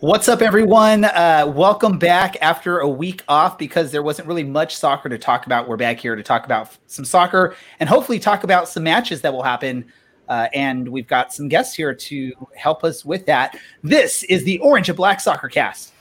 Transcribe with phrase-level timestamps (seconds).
[0.00, 1.06] What's up, everyone?
[1.06, 5.44] Uh, welcome back after a week off because there wasn't really much soccer to talk
[5.44, 5.66] about.
[5.66, 9.32] We're back here to talk about some soccer and hopefully talk about some matches that
[9.32, 9.92] will happen.
[10.28, 13.58] Uh, and we've got some guests here to help us with that.
[13.82, 15.92] This is the Orange and Black Soccer Cast.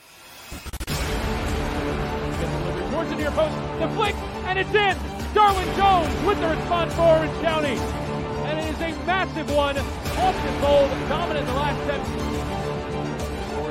[2.91, 4.14] Towards the near post, the flick,
[4.45, 4.95] and it's in.
[5.34, 7.79] Darwin Jones with the response for Orange County.
[8.45, 9.73] And it is a massive one.
[9.73, 9.84] The
[10.61, 12.27] goal, dominant the last 10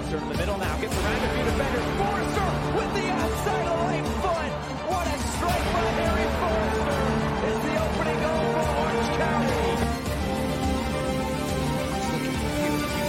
[0.07, 1.85] Forrester in the middle now, gets around a few defenders.
[1.99, 4.51] Forrester with the outside right foot.
[4.87, 7.01] What a strike by Harry Forrester.
[7.47, 9.67] It's the opening goal for Orange County.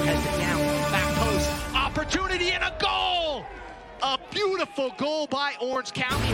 [0.07, 3.45] Has it down, back post, opportunity and a goal!
[4.01, 6.33] A beautiful goal by Orange County.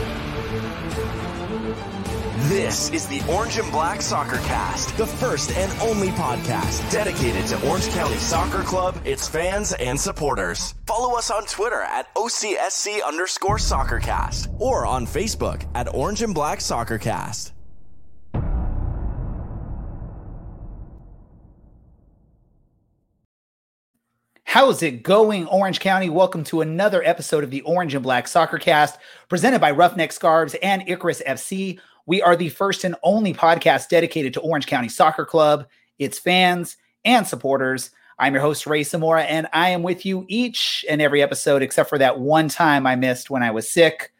[2.49, 7.69] This is the Orange and Black Soccer Cast, the first and only podcast dedicated to
[7.69, 10.75] Orange County Soccer Club, its fans, and supporters.
[10.85, 16.59] Follow us on Twitter at OCSC underscore soccercast or on Facebook at Orange and Black
[16.59, 17.53] Soccer Cast.
[24.43, 26.09] How's it going, Orange County?
[26.09, 30.55] Welcome to another episode of the Orange and Black Soccer Cast, presented by Roughneck Scarves
[30.61, 31.79] and Icarus FC.
[32.05, 35.67] We are the first and only podcast dedicated to Orange County Soccer Club,
[35.99, 37.91] its fans, and supporters.
[38.19, 41.87] I'm your host, Ray Samora, and I am with you each and every episode, except
[41.87, 44.11] for that one time I missed when I was sick,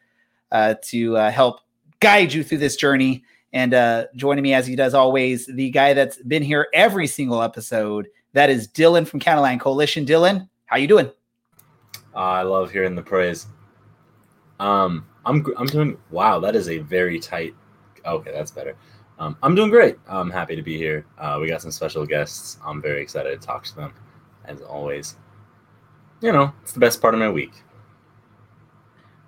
[0.52, 1.60] uh, to uh, help
[2.00, 3.26] guide you through this journey.
[3.52, 7.42] And uh, joining me, as he does always, the guy that's been here every single
[7.42, 8.08] episode.
[8.32, 10.06] That is Dylan from County Line Coalition.
[10.06, 11.12] Dylan, how you doing?
[12.16, 13.46] I love hearing the praise.
[14.60, 16.40] Um, I'm I'm doing wow.
[16.40, 17.54] That is a very tight
[18.06, 18.76] Okay, that's better.
[19.20, 19.98] Um, I'm doing great.
[20.08, 21.06] I'm happy to be here.
[21.18, 22.58] Uh, we got some special guests.
[22.66, 23.94] I'm very excited to talk to them,
[24.46, 25.18] as always.
[26.22, 27.52] You know, it's the best part of my week.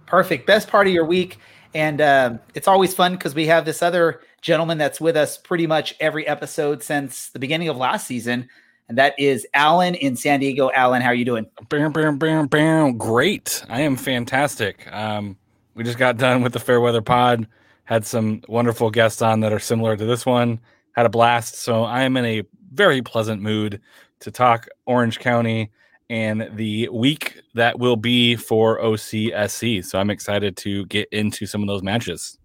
[0.06, 0.48] Perfect.
[0.48, 1.40] Best part of your week.
[1.74, 5.68] And uh, it's always fun because we have this other gentleman that's with us pretty
[5.68, 8.48] much every episode since the beginning of last season.
[8.88, 10.72] And that is Alan in San Diego.
[10.74, 11.48] Alan, how are you doing?
[11.70, 12.98] Bam, bam, bam, bam.
[12.98, 13.64] Great.
[13.68, 14.92] I am fantastic.
[14.94, 15.38] Um,
[15.74, 17.48] we just got done with the Fairweather Pod
[17.86, 20.60] had some wonderful guests on that are similar to this one.
[20.92, 21.56] Had a blast.
[21.56, 23.80] So I am in a very pleasant mood
[24.20, 25.72] to talk Orange County
[26.10, 29.84] and the week that will be for OCSC.
[29.86, 32.38] So I'm excited to get into some of those matches.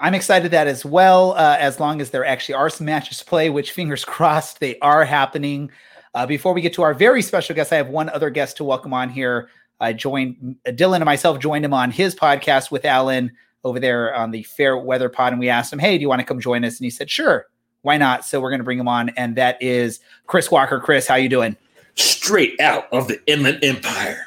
[0.00, 3.24] I'm excited that as well, uh, as long as there actually are some matches to
[3.24, 5.70] play, which fingers crossed they are happening.
[6.14, 8.64] Uh, before we get to our very special guest, I have one other guest to
[8.64, 9.48] welcome on here.
[9.80, 13.32] I joined Dylan and myself joined him on his podcast with Alan
[13.64, 16.20] over there on the Fair Weather Pod, and we asked him, "Hey, do you want
[16.20, 17.46] to come join us?" And he said, "Sure,
[17.82, 20.78] why not?" So we're going to bring him on, and that is Chris Walker.
[20.80, 21.56] Chris, how you doing?
[21.94, 24.26] Straight out of the Inland Empire,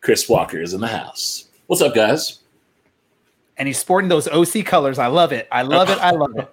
[0.00, 1.48] Chris Walker is in the house.
[1.66, 2.40] What's up, guys?
[3.56, 4.98] And he's sporting those OC colors.
[4.98, 5.48] I love it.
[5.50, 5.98] I love it.
[5.98, 6.48] I love it.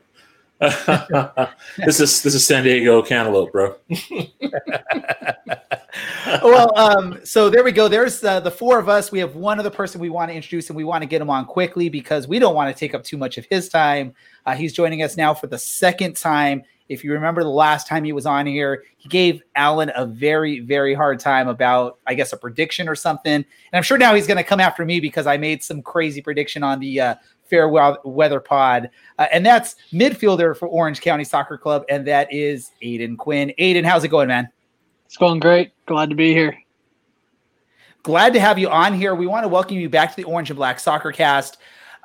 [1.78, 3.76] this is this is San Diego cantaloupe, bro.
[6.44, 7.88] well, um, so there we go.
[7.88, 9.12] There's uh, the four of us.
[9.12, 11.30] We have one other person we want to introduce, and we want to get him
[11.30, 14.14] on quickly because we don't want to take up too much of his time.
[14.46, 16.64] Uh, he's joining us now for the second time.
[16.88, 20.60] If you remember the last time he was on here, he gave Alan a very,
[20.60, 23.34] very hard time about, I guess, a prediction or something.
[23.34, 26.22] And I'm sure now he's going to come after me because I made some crazy
[26.22, 27.16] prediction on the uh,
[27.50, 28.92] fair weather pod.
[29.18, 31.86] Uh, and that's midfielder for Orange County Soccer Club.
[31.90, 33.52] And that is Aodhan Quinn.
[33.58, 34.50] Aodhan, how's it going, man?
[35.06, 35.72] It's going great.
[35.86, 36.58] Glad to be here.
[38.04, 39.16] Glad to have you on here.
[39.16, 41.58] We want to welcome you back to the Orange and Black Soccer Cast.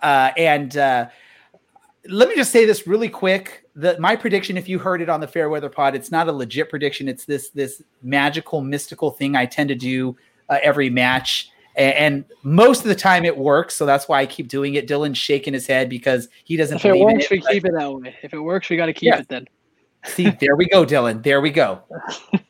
[0.02, 1.08] Uh, and uh,
[2.08, 3.66] let me just say this really quick.
[3.76, 6.70] The, my prediction, if you heard it on the Fairweather Pod, it's not a legit
[6.70, 7.08] prediction.
[7.08, 10.16] It's this this magical, mystical thing I tend to do
[10.48, 13.76] uh, every match, and, and, most of the time it works.
[13.76, 14.88] So that's why I keep doing it.
[14.88, 16.76] Dylan's shaking his head because he doesn't.
[16.76, 18.16] If it works, it, we keep it that way.
[18.22, 19.20] If it works, we got to keep yeah.
[19.20, 19.46] it then.
[20.04, 21.22] See, there we go, Dylan.
[21.22, 21.82] There we go.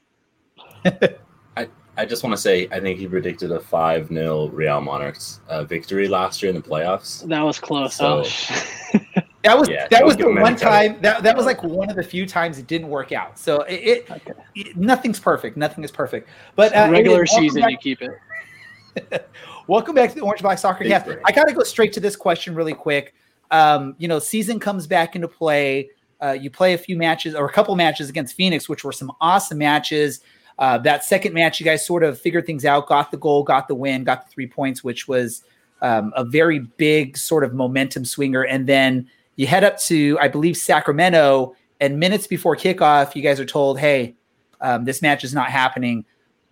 [1.57, 5.41] I, I just want to say I think he predicted a 5 0 Real Monarchs
[5.49, 7.27] uh, victory last year in the playoffs.
[7.29, 7.95] That was close.
[7.95, 9.01] So, oh.
[9.43, 12.03] that was yeah, that was the one time that, that was like one of the
[12.03, 13.39] few times it didn't work out.
[13.39, 14.33] So it, it, okay.
[14.55, 15.57] it nothing's perfect.
[15.57, 16.29] Nothing is perfect.
[16.57, 19.31] But uh, regular season, back, you keep it.
[19.67, 21.09] welcome back to the Orange Black Soccer Cast.
[21.25, 23.15] I got to go straight to this question really quick.
[23.51, 25.91] Um, you know, season comes back into play.
[26.21, 29.11] Uh, you play a few matches or a couple matches against Phoenix, which were some
[29.21, 30.21] awesome matches.
[30.61, 33.67] Uh, that second match, you guys sort of figured things out, got the goal, got
[33.67, 35.43] the win, got the three points, which was
[35.81, 38.43] um, a very big sort of momentum swinger.
[38.43, 43.41] And then you head up to, I believe, Sacramento, and minutes before kickoff, you guys
[43.41, 44.15] are told, hey,
[44.61, 46.05] um, this match is not happening.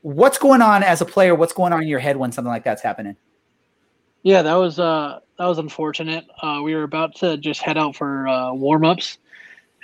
[0.02, 1.34] what's going on as a player?
[1.34, 3.16] What's going on in your head when something like that's happening?
[4.22, 6.26] Yeah, that was uh that was unfortunate.
[6.42, 9.18] Uh, we were about to just head out for uh, warm ups,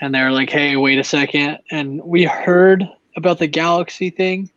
[0.00, 1.58] and they're like, "Hey, wait a second.
[1.70, 4.50] And we heard about the Galaxy thing.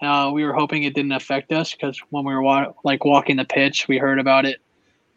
[0.00, 3.36] Uh, we were hoping it didn't affect us because when we were wa- like walking
[3.36, 4.60] the pitch, we heard about it.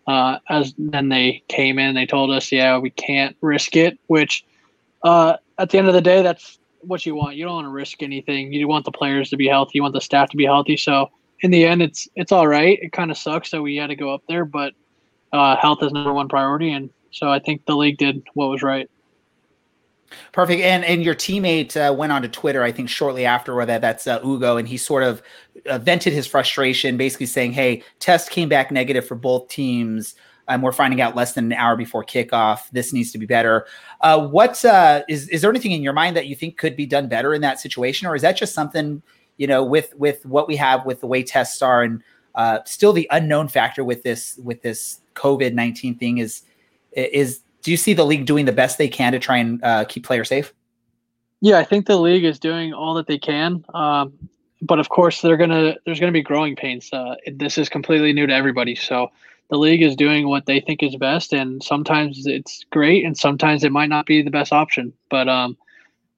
[0.08, 4.46] Uh, as then they came in, they told us, "Yeah, we can't risk it." Which,
[5.04, 7.36] uh, at the end of the day, that's what you want.
[7.36, 8.54] You don't want to risk anything.
[8.54, 9.72] You want the players to be healthy.
[9.76, 10.78] You want the staff to be healthy.
[10.78, 11.10] So
[11.42, 12.78] in the end, it's it's all right.
[12.82, 14.74] It kind of sucks that we had to go up there, but
[15.34, 18.62] uh, health is number one priority, and so I think the league did what was
[18.62, 18.90] right.
[20.32, 20.62] Perfect.
[20.62, 23.82] And and your teammate uh, went onto Twitter, I think, shortly after that.
[23.82, 25.22] That's uh, Ugo, and he sort of
[25.68, 30.16] uh, vented his frustration, basically saying, "Hey, test came back negative for both teams."
[30.48, 32.70] and we're finding out less than an hour before kickoff.
[32.72, 33.66] This needs to be better.
[34.02, 36.86] Uh, what uh, is is there anything in your mind that you think could be
[36.86, 39.02] done better in that situation, or is that just something
[39.38, 42.04] you know with with what we have with the way tests are and
[42.36, 46.44] uh, still the unknown factor with this with this COVID nineteen thing is
[46.92, 49.86] is do you see the league doing the best they can to try and uh,
[49.86, 50.54] keep players safe?
[51.42, 53.66] Yeah, I think the league is doing all that they can.
[53.74, 54.14] Um,
[54.62, 56.94] but of course, they're gonna there's gonna be growing pains.
[56.94, 59.08] Uh, this is completely new to everybody, so
[59.50, 63.64] the league is doing what they think is best, and sometimes it's great, and sometimes
[63.64, 64.94] it might not be the best option.
[65.10, 65.58] But um,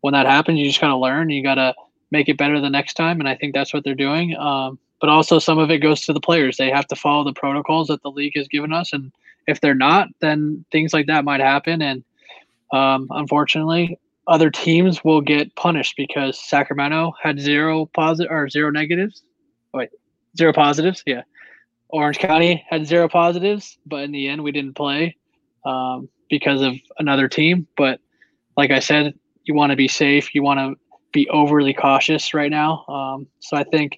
[0.01, 1.29] when that happens, you just gotta learn.
[1.29, 1.75] You gotta
[2.11, 4.35] make it better the next time, and I think that's what they're doing.
[4.35, 6.57] Um, but also, some of it goes to the players.
[6.57, 9.11] They have to follow the protocols that the league has given us, and
[9.47, 11.81] if they're not, then things like that might happen.
[11.81, 12.03] And
[12.73, 19.23] um, unfortunately, other teams will get punished because Sacramento had zero positive or zero negatives.
[19.73, 19.89] Wait,
[20.37, 21.01] zero positives.
[21.05, 21.21] Yeah.
[21.89, 25.15] Orange County had zero positives, but in the end, we didn't play
[25.65, 27.65] um, because of another team.
[27.77, 28.01] But
[28.57, 29.13] like I said,
[29.45, 30.35] you want to be safe.
[30.35, 30.75] You want to
[31.13, 32.85] be overly cautious right now.
[32.87, 33.97] Um, so I think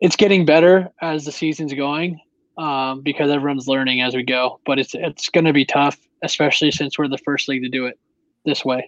[0.00, 2.20] it's getting better as the season's going
[2.58, 4.60] um, because everyone's learning as we go.
[4.66, 7.86] But it's it's going to be tough, especially since we're the first league to do
[7.86, 7.98] it
[8.44, 8.86] this way.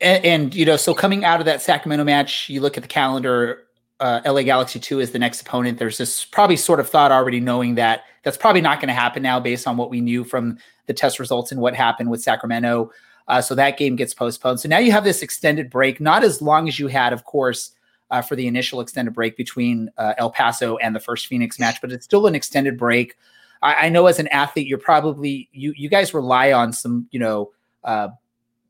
[0.00, 2.88] And, and, you know, so coming out of that Sacramento match, you look at the
[2.88, 3.64] calendar
[4.00, 5.78] uh, LA Galaxy 2 is the next opponent.
[5.78, 9.22] There's this probably sort of thought already knowing that that's probably not going to happen
[9.22, 12.90] now based on what we knew from the test results and what happened with Sacramento.
[13.28, 14.58] Uh, so that game gets postponed.
[14.58, 17.70] So now you have this extended break, not as long as you had, of course,
[18.12, 21.80] uh, for the initial extended break between uh, El Paso and the first Phoenix match,
[21.80, 23.16] but it's still an extended break.
[23.62, 27.18] I, I, know as an athlete, you're probably you you guys rely on some you
[27.18, 28.08] know uh,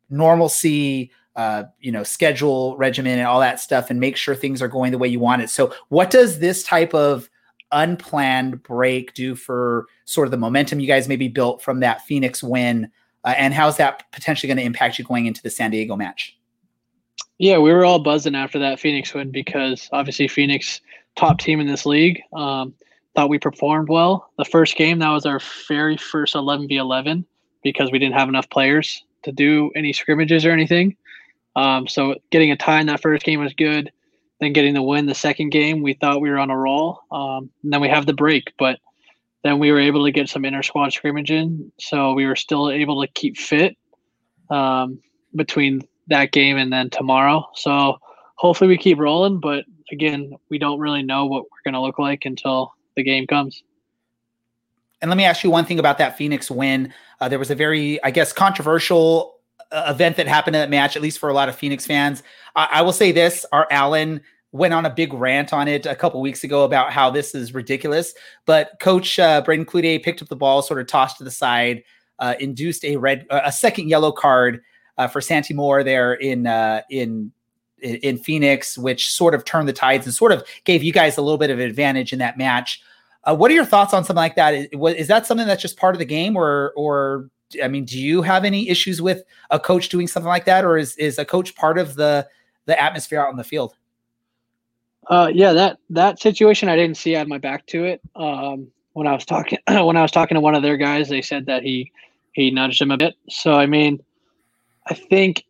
[0.09, 4.69] normalcy uh, you know, schedule regimen and all that stuff and make sure things are
[4.69, 5.49] going the way you want it.
[5.49, 7.31] So, what does this type of
[7.73, 12.43] unplanned break do for sort of the momentum you guys maybe built from that Phoenix
[12.43, 12.91] win?
[13.25, 16.37] Uh, and how's that potentially going to impact you going into the San Diego match?
[17.39, 20.81] Yeah, we were all buzzing after that Phoenix win because obviously Phoenix,
[21.17, 22.75] top team in this league, um,
[23.15, 24.31] thought we performed well.
[24.39, 27.27] The first game, that was our very first 11 v 11
[27.63, 30.97] because we didn't have enough players to do any scrimmages or anything.
[31.55, 33.91] Um, so getting a tie in that first game was good.
[34.41, 37.01] Then getting the win the second game, we thought we were on a roll.
[37.11, 38.79] Um, and then we have the break, but
[39.45, 42.71] then we were able to get some inter squad scrimmage in, so we were still
[42.71, 43.77] able to keep fit
[44.51, 45.01] um,
[45.35, 45.83] between
[46.13, 47.49] that game and then tomorrow.
[47.55, 47.99] So
[48.37, 49.41] hopefully we keep rolling.
[49.41, 53.27] But again, we don't really know what we're going to look like until the game
[53.27, 53.63] comes.
[55.01, 56.93] And let me ask you one thing about that Phoenix win.
[57.21, 59.41] Uh, there was a very, I guess, controversial
[59.73, 62.23] event that happened in that match, at least for a lot of Phoenix fans.
[62.55, 64.21] I, I will say this: our Alan
[64.53, 67.55] went on a big rant on it a couple weeks ago about how this is
[67.55, 68.15] ridiculous.
[68.47, 69.65] But Coach uh, Braeden
[70.03, 71.83] picked up the ball, sort of tossed to the side,
[72.19, 74.63] uh, induced a red, uh, a second yellow card
[74.99, 77.33] uh, for Santi Moar there in uh, in
[77.83, 81.23] in Phoenix, which sort of turned the tides and sort of gave you guys a
[81.23, 82.83] little bit of an advantage in that match.
[83.25, 84.55] Uh, what are your thoughts on something like that?
[84.55, 87.29] Is, is that something that's just part of the game, or or
[87.63, 90.79] I mean, do you have any issues with a coach doing something like that, or
[90.79, 92.27] is is a coach part of the
[92.67, 93.75] the atmosphere out on the field?
[95.09, 97.15] Uh, yeah, that that situation I didn't see.
[97.17, 98.01] I had my back to it.
[98.15, 101.23] Um, when I was talking when I was talking to one of their guys, they
[101.23, 101.91] said that he
[102.33, 103.15] he nudged him a bit.
[103.29, 104.03] So I mean,
[104.87, 105.45] I think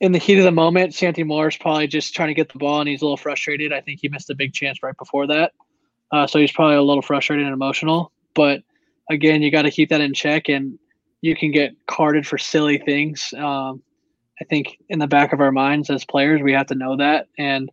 [0.00, 2.80] in the heat of the moment, Santi is probably just trying to get the ball,
[2.80, 3.72] and he's a little frustrated.
[3.72, 5.52] I think he missed a big chance right before that,
[6.12, 8.12] uh, so he's probably a little frustrated and emotional.
[8.34, 8.62] But
[9.10, 10.48] again, you got to keep that in check.
[10.48, 10.78] And
[11.20, 13.32] you can get carded for silly things.
[13.36, 13.82] Um,
[14.40, 17.26] I think in the back of our minds as players, we have to know that.
[17.36, 17.70] And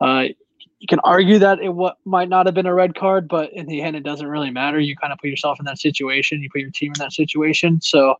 [0.00, 0.28] uh,
[0.82, 3.66] you can argue that it what might not have been a red card, but in
[3.66, 4.80] the end, it doesn't really matter.
[4.80, 6.42] You kind of put yourself in that situation.
[6.42, 7.80] You put your team in that situation.
[7.80, 8.16] So,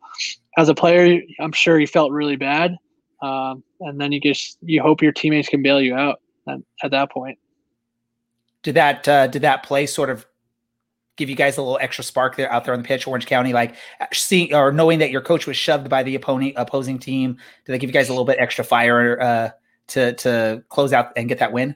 [0.56, 2.76] as a player, I'm sure he felt really bad.
[3.20, 6.20] Um, and then you just you hope your teammates can bail you out.
[6.46, 7.36] at, at that point.
[8.62, 10.24] Did that uh, did that play sort of
[11.16, 13.52] give you guys a little extra spark there out there on the pitch, Orange County,
[13.52, 13.74] like
[14.12, 17.38] seeing or knowing that your coach was shoved by the opponent opposing team?
[17.66, 19.50] Did that give you guys a little bit extra fire uh,
[19.88, 21.74] to to close out and get that win?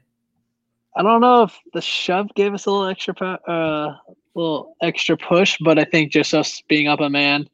[0.96, 3.96] I don't know if the shove gave us a little extra uh,
[4.34, 7.48] little extra push, but I think just us being up a man,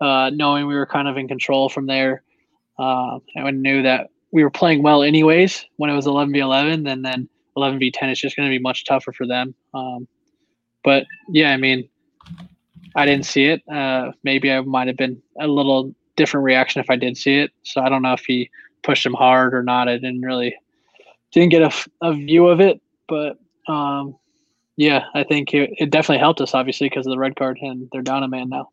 [0.00, 2.22] uh, knowing we were kind of in control from there,
[2.78, 6.40] uh, and we knew that we were playing well anyways when it was 11 v
[6.40, 9.54] 11, and then 11 v 10 is just going to be much tougher for them.
[9.74, 10.08] Um,
[10.82, 11.88] but yeah, I mean,
[12.94, 13.62] I didn't see it.
[13.70, 17.50] Uh, maybe I might have been a little different reaction if I did see it.
[17.62, 18.50] So I don't know if he
[18.82, 19.88] pushed him hard or not.
[19.88, 20.56] I didn't really
[21.32, 21.72] didn't get a,
[22.02, 24.16] a view of it, but um,
[24.76, 27.88] yeah, I think it, it definitely helped us obviously because of the red card and
[27.92, 28.68] they're down a man now.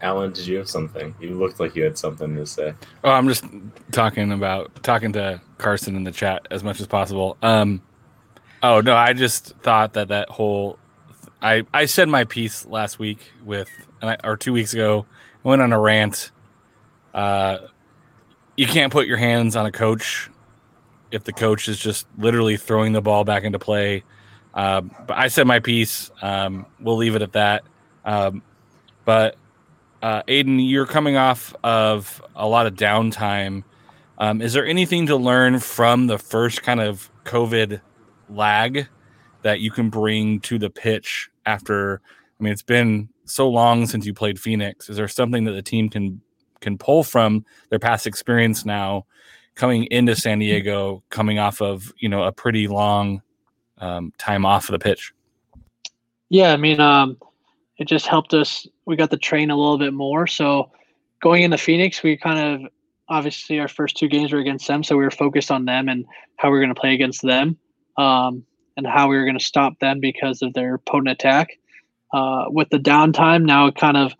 [0.00, 1.14] Alan, did you have something?
[1.20, 2.74] You looked like you had something to say.
[3.04, 3.44] Oh, I'm just
[3.92, 7.36] talking about talking to Carson in the chat as much as possible.
[7.40, 7.82] Um,
[8.64, 10.78] oh no, I just thought that that whole
[11.40, 13.70] I I said my piece last week with
[14.24, 15.06] or two weeks ago.
[15.44, 16.32] I went on a rant.
[17.14, 17.58] Uh,
[18.56, 20.30] you can't put your hands on a coach
[21.12, 24.02] if the coach is just literally throwing the ball back into play.
[24.54, 26.10] Uh, but I said my piece.
[26.20, 27.64] Um, we'll leave it at that.
[28.04, 28.42] Um,
[29.04, 29.36] but
[30.02, 33.62] uh, Aodhan, you're coming off of a lot of downtime.
[34.18, 37.80] Um, is there anything to learn from the first kind of COVID
[38.28, 38.88] lag
[39.42, 42.00] that you can bring to the pitch after?
[42.38, 44.90] I mean, it's been so long since you played Phoenix.
[44.90, 46.20] Is there something that the team can
[46.60, 49.04] can pull from their past experience now,
[49.54, 53.22] coming into San Diego, coming off of you know a pretty long
[53.78, 55.12] um, time off of the pitch?
[56.28, 57.18] Yeah, I mean, um,
[57.78, 58.66] it just helped us.
[58.86, 60.26] We got to train a little bit more.
[60.26, 60.70] So
[61.20, 62.70] going into Phoenix, we kind of
[63.08, 66.06] obviously our first two games were against them, so we were focused on them and
[66.36, 67.56] how we are going to play against them,
[67.98, 68.44] um,
[68.76, 71.50] and how we were going to stop them because of their potent attack.
[72.12, 74.14] Uh, with the downtime, now it kind of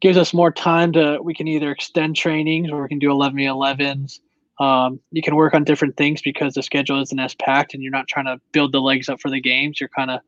[0.00, 1.18] gives us more time to.
[1.22, 4.20] We can either extend trainings or we can do 11 v 11s.
[4.60, 7.92] Um, you can work on different things because the schedule isn't as packed, and you're
[7.92, 9.80] not trying to build the legs up for the games.
[9.80, 10.20] You're kind of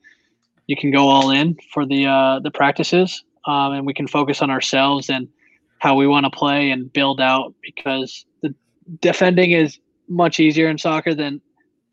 [0.67, 4.43] you can go all in for the uh, the practices, um, and we can focus
[4.43, 5.29] on ourselves and
[5.79, 8.55] how we want to play and build out because the
[9.01, 9.79] defending is
[10.09, 11.41] much easier in soccer than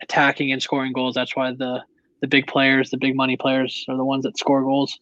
[0.02, 1.16] attacking and scoring goals.
[1.16, 1.84] That's why the
[2.22, 5.00] the big players, the big money players, are the ones that score goals.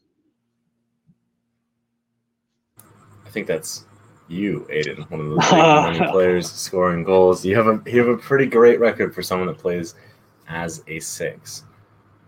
[3.25, 3.85] I think that's
[4.29, 7.43] you, Aodhan, one of the big players scoring goals.
[7.43, 9.95] You have a you have a pretty great record for someone that plays
[10.47, 11.63] as a six.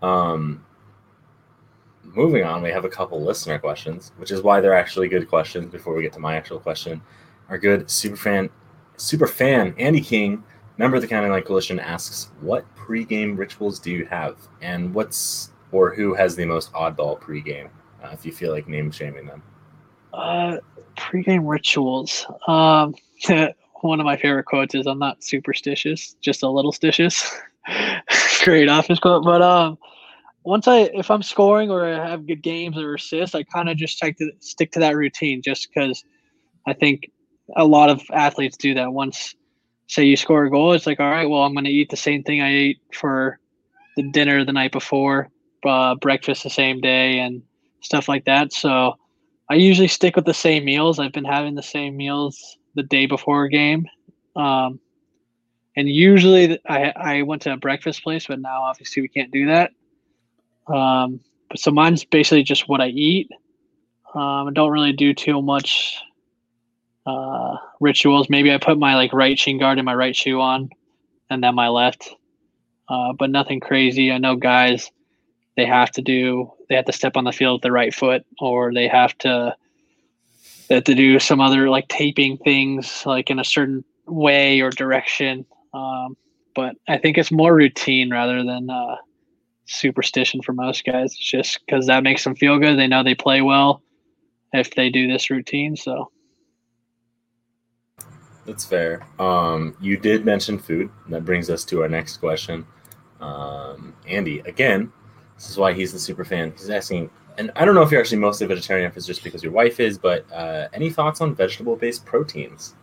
[0.02, 0.64] Um,
[2.02, 5.70] moving on, we have a couple listener questions, which is why they're actually good questions.
[5.70, 7.00] Before we get to my actual question,
[7.48, 8.50] our good super fan,
[8.96, 10.42] super fan Andy King,
[10.78, 15.50] member of the County Line Coalition, asks, "What pregame rituals do you have, and what's
[15.70, 17.68] or who has the most oddball pregame?
[18.02, 19.42] Uh, if you feel like name shaming them."
[20.12, 20.58] Uh,
[20.96, 22.26] pregame rituals.
[22.46, 22.94] Um,
[23.80, 27.24] one of my favorite quotes is, "I'm not superstitious, just a little stitious."
[28.44, 29.78] Great office quote, but um
[30.44, 33.76] once I if I'm scoring or I have good games or assists, I kind of
[33.76, 36.04] just stick to stick to that routine just because
[36.66, 37.10] I think
[37.56, 38.92] a lot of athletes do that.
[38.92, 39.34] Once
[39.86, 41.96] say you score a goal, it's like all right, well I'm going to eat the
[41.96, 43.38] same thing I ate for
[43.96, 45.28] the dinner the night before,
[45.64, 47.42] uh, breakfast the same day, and
[47.82, 48.52] stuff like that.
[48.52, 48.96] So
[49.52, 50.98] I usually stick with the same meals.
[50.98, 53.86] I've been having the same meals the day before a game.
[54.34, 54.80] Um,
[55.76, 59.48] and usually I, I went to a breakfast place, but now obviously we can't do
[59.48, 59.72] that.
[60.72, 61.20] Um,
[61.54, 63.28] so mine's basically just what I eat.
[64.14, 65.98] Um, I don't really do too much
[67.04, 68.30] uh, rituals.
[68.30, 70.70] Maybe I put my like right shin guard and my right shoe on,
[71.28, 72.08] and then my left.
[72.88, 74.10] Uh, but nothing crazy.
[74.12, 74.90] I know guys,
[75.58, 76.52] they have to do.
[76.72, 79.54] They have to step on the field with the right foot, or they have to.
[80.68, 84.70] They have to do some other like taping things, like in a certain way or
[84.70, 85.44] direction.
[85.74, 86.16] Um,
[86.54, 88.96] but I think it's more routine rather than uh,
[89.66, 91.12] superstition for most guys.
[91.12, 92.78] It's just because that makes them feel good.
[92.78, 93.82] They know they play well
[94.54, 95.76] if they do this routine.
[95.76, 96.10] So
[98.46, 99.06] that's fair.
[99.18, 100.88] Um, you did mention food.
[101.10, 102.66] That brings us to our next question.
[103.20, 104.90] Um, Andy, again,
[105.42, 106.52] this is why he's the super fan.
[106.52, 109.42] He's asking, and I don't know if you're actually mostly vegetarian, if it's just because
[109.42, 112.74] your wife is, but uh, any thoughts on vegetable-based proteins?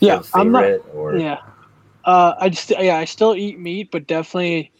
[0.00, 0.80] yeah, I'm not.
[0.94, 1.16] Or...
[1.16, 1.42] Yeah,
[2.06, 4.72] uh, I just yeah, I still eat meat, but definitely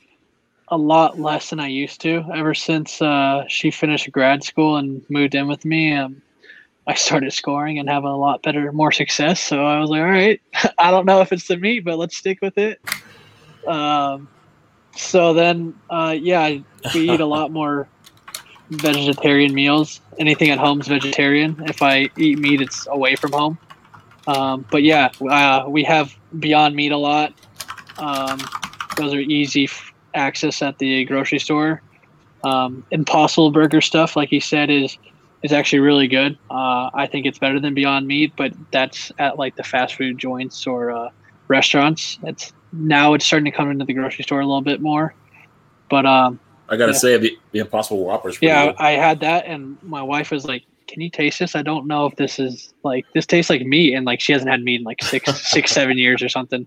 [0.69, 5.04] a lot less than I used to ever since uh, she finished grad school and
[5.11, 5.92] moved in with me.
[5.92, 6.23] Um,
[6.87, 9.38] I started scoring and having a lot better, more success.
[9.38, 10.40] So I was like, all right,
[10.78, 12.81] I don't know if it's the meat, but let's stick with it.
[13.66, 14.28] Um,
[14.96, 16.58] so then, uh, yeah,
[16.94, 17.88] we eat a lot more
[18.70, 20.00] vegetarian meals.
[20.18, 21.62] Anything at home's vegetarian.
[21.66, 23.58] If I eat meat, it's away from home.
[24.26, 27.32] Um, but yeah, uh, we have Beyond Meat a lot.
[27.99, 28.38] Um,
[28.96, 31.82] those are easy f- access at the grocery store.
[32.44, 34.96] Um, Impossible Burger stuff, like you said, is
[35.42, 36.38] is actually really good.
[36.50, 40.18] Uh, I think it's better than Beyond Meat, but that's at like the fast food
[40.18, 41.08] joints or uh,
[41.49, 42.18] restaurants.
[42.22, 45.14] It's now it's starting to come into the grocery store a little bit more.
[45.91, 46.99] But um, I gotta Yeah.
[46.99, 48.38] say the, the Impossible Whoppers.
[48.41, 48.76] yeah, good.
[48.79, 51.55] I had that, and my wife was like, "Can you taste this?
[51.55, 54.50] I don't know if this is like this tastes like meat." And like she hasn't
[54.50, 56.67] had meat in like six, six, seven years or something.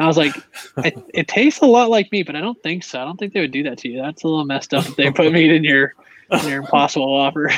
[0.00, 0.36] I was like,
[0.84, 3.00] it, "It tastes a lot like meat, but I don't think so.
[3.00, 4.00] I don't think they would do that to you.
[4.02, 5.94] That's a little messed up if they put meat in your
[6.30, 7.50] in your Impossible Whopper."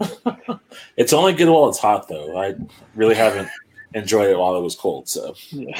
[0.96, 2.36] It's only good while it's hot, though.
[2.38, 2.54] I
[2.94, 3.48] really haven't
[3.94, 5.08] enjoyed it while it was cold.
[5.08, 5.78] So Yeah.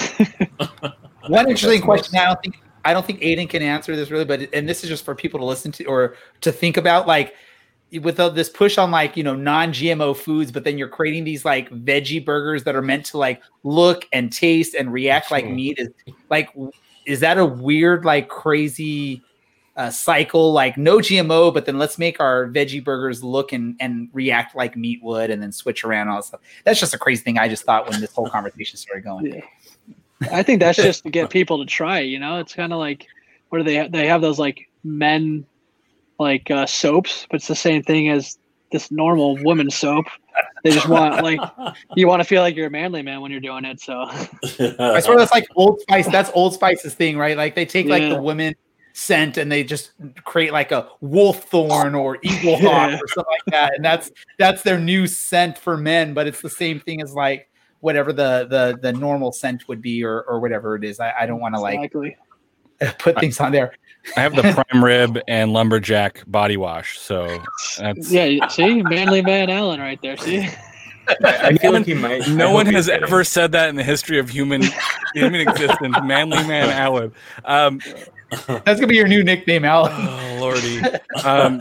[1.28, 2.18] One interesting question.
[2.18, 4.88] I don't think I don't think Aodhan can answer this really, but and this is
[4.88, 7.06] just for people to listen to or to think about.
[7.06, 7.34] Like
[7.98, 11.70] with this push on like you know non-GMO foods, but then you're creating these like
[11.70, 15.78] veggie burgers that are meant to like look and taste and react like meat.
[15.78, 15.88] Is
[16.30, 16.50] like
[17.06, 19.22] is that a weird like crazy
[19.76, 20.52] uh, cycle?
[20.52, 24.76] Like no GMO, but then let's make our veggie burgers look and and react like
[24.76, 26.40] meat would, and then switch around all that stuff.
[26.64, 27.38] That's just a crazy thing.
[27.38, 29.26] I just thought when this whole conversation started going.
[29.26, 29.40] Yeah.
[30.32, 32.00] I think that's just to get people to try.
[32.00, 33.06] You know, it's kind of like
[33.48, 35.44] what do they they have those like men
[36.18, 38.38] like uh, soaps, but it's the same thing as
[38.72, 40.06] this normal woman soap.
[40.62, 41.40] They just want like
[41.96, 43.80] you want to feel like you're a manly man when you're doing it.
[43.80, 46.08] So I swear that's like Old Spice.
[46.08, 47.36] That's Old Spice's thing, right?
[47.36, 48.10] Like they take like Yeah.
[48.14, 48.54] the women
[48.92, 49.92] scent and they just
[50.24, 52.98] create like a wolf thorn or eagle hawk Yeah.
[53.00, 56.14] or something like that, and that's that's their new scent for men.
[56.14, 57.48] But it's the same thing as like
[57.80, 61.00] whatever the the the normal scent would be or or whatever it is.
[61.00, 62.16] I, I don't want to like exactly.
[62.98, 63.74] put things on there.
[64.16, 66.98] I have the prime rib and lumberjack body wash.
[66.98, 67.42] So
[67.78, 70.16] that's Yeah, see, manly man Alan right there.
[70.16, 70.48] See,
[71.22, 72.26] I feel like he might.
[72.28, 73.02] No hope one he's has kidding.
[73.02, 74.62] ever said that in the history of human
[75.14, 75.96] human existence.
[76.02, 77.12] Manly man Alan.
[77.44, 77.80] Um,
[78.46, 79.88] That's gonna be your new nickname, Al.
[79.90, 80.80] oh lordy.
[81.24, 81.60] Um,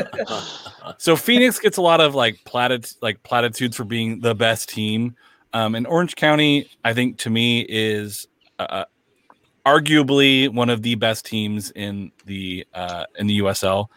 [0.97, 5.15] so Phoenix gets a lot of like platit like platitudes for being the best team.
[5.53, 8.27] Um, and Orange County, I think to me is
[8.59, 8.85] uh,
[9.65, 13.87] arguably one of the best teams in the uh, in the USL.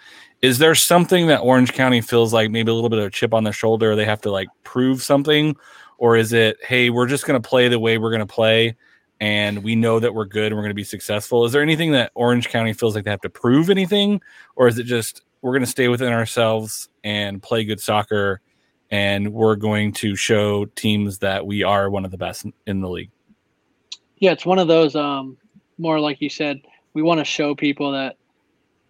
[0.40, 3.32] Is there something that Orange County feels like maybe a little bit of a chip
[3.32, 3.94] on their shoulder?
[3.94, 5.56] They have to like prove something,
[5.98, 8.76] or is it hey, we're just going to play the way we're going to play,
[9.20, 11.44] and we know that we're good and we're going to be successful?
[11.44, 14.20] Is there anything that Orange County feels like they have to prove anything,
[14.56, 18.40] or is it just we're going to stay within ourselves and play good soccer,
[18.92, 22.88] and we're going to show teams that we are one of the best in- the
[22.88, 23.10] league?
[24.22, 25.36] yeah, it's one of those um,
[25.78, 26.60] more like you said.
[26.94, 28.14] We want to show people that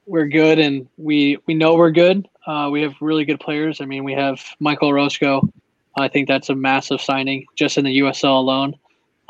[0.04, 2.28] we're good and we we know we're good.
[2.46, 3.80] Uh, we have really good players.
[3.80, 5.48] I mean, we have Michael Orozco.
[5.96, 8.74] I think that's a massive signing just in the USL alone.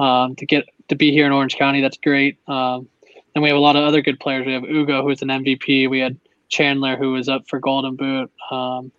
[0.00, 2.36] Um, to get to be here in Orange County, that's great.
[2.48, 2.88] Um,
[3.36, 4.44] and we have a lot of other good players.
[4.44, 5.88] We have Ugo, who's an MVP.
[5.88, 8.28] We had Chandler, who was up for Golden Boot.
[8.50, 8.90] Um,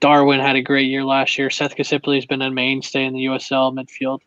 [0.00, 1.50] Darwin had a great year last year.
[1.50, 4.20] Seth Casiple has been a mainstay in the USL midfield.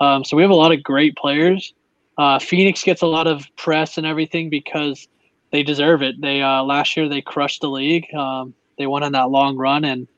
[0.00, 1.74] Um, so we have a lot of great players.
[2.18, 5.08] Uh, Phoenix gets a lot of press and everything because
[5.52, 6.20] they deserve it.
[6.20, 8.12] They uh, last year they crushed the league.
[8.14, 10.08] Um, they went on that long run, and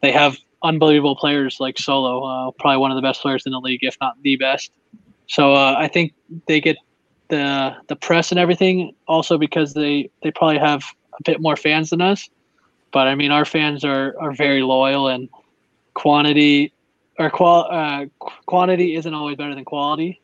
[0.00, 3.60] they have unbelievable players like Solo, uh, probably one of the best players in the
[3.60, 4.70] league, if not the best.
[5.26, 6.12] So uh, I think
[6.46, 6.76] they get
[7.28, 10.84] the the press and everything also because they they probably have
[11.18, 12.28] a bit more fans than us.
[12.92, 15.28] But I mean, our fans are are very loyal and
[15.94, 16.72] quantity
[17.18, 18.06] or qual uh,
[18.46, 20.20] quantity isn't always better than quality.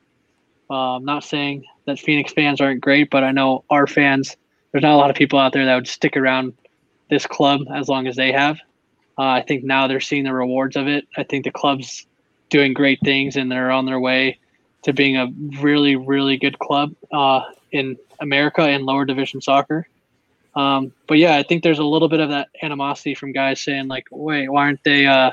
[0.70, 4.36] Uh, I'm not saying that Phoenix fans aren't great, but I know our fans.
[4.72, 6.52] There's not a lot of people out there that would stick around
[7.08, 8.58] this club as long as they have.
[9.18, 11.08] Uh, I think now they're seeing the rewards of it.
[11.16, 12.06] I think the club's
[12.50, 14.38] doing great things and they're on their way
[14.82, 15.26] to being a
[15.60, 19.88] really, really good club uh, in America in lower division soccer.
[20.54, 23.88] Um, but yeah, I think there's a little bit of that animosity from guys saying
[23.88, 25.06] like, "Wait, why aren't they?
[25.06, 25.30] Uh,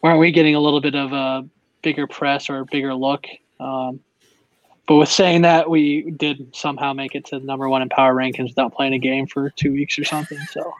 [0.00, 1.48] why aren't we getting a little bit of a
[1.82, 3.26] bigger press or a bigger look?"
[3.58, 4.00] Um,
[4.86, 8.48] but with saying that, we did somehow make it to number one in power rankings
[8.48, 10.38] without playing a game for two weeks or something.
[10.50, 10.74] So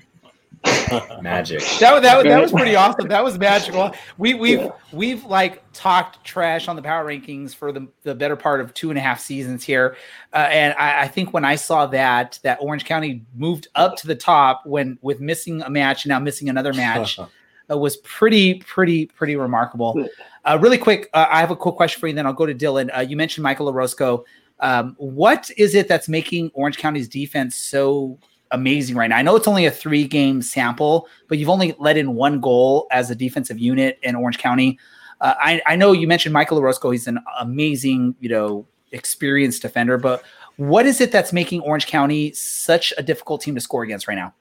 [1.22, 1.60] Magic.
[1.80, 3.08] That, that, that was pretty awesome.
[3.08, 3.92] That was magical.
[4.18, 8.60] We we've we've like talked trash on the power rankings for the, the better part
[8.60, 9.96] of two and a half seasons here,
[10.32, 14.06] uh, and I, I think when I saw that that Orange County moved up to
[14.06, 17.18] the top when with missing a match and now missing another match,
[17.70, 20.06] uh, was pretty, pretty, pretty remarkable.
[20.44, 22.14] Uh, really quick, uh, I have a quick question for you.
[22.14, 22.96] Then I'll go to Dylan.
[22.96, 24.24] Uh, you mentioned Michael Orozco.
[24.60, 28.18] Um, what is it that's making Orange County's defense so
[28.52, 29.16] amazing right now?
[29.16, 32.86] I know it's only a three game sample, but you've only let in one goal
[32.90, 34.78] as a defensive unit in Orange County.
[35.20, 36.90] Uh, I, I know you mentioned Michael Orozco.
[36.90, 40.22] He's an amazing, you know, experienced defender, but
[40.56, 44.14] what is it that's making Orange County such a difficult team to score against right
[44.14, 44.34] now?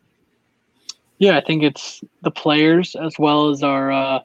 [1.19, 4.19] Yeah, I think it's the players as well as our uh,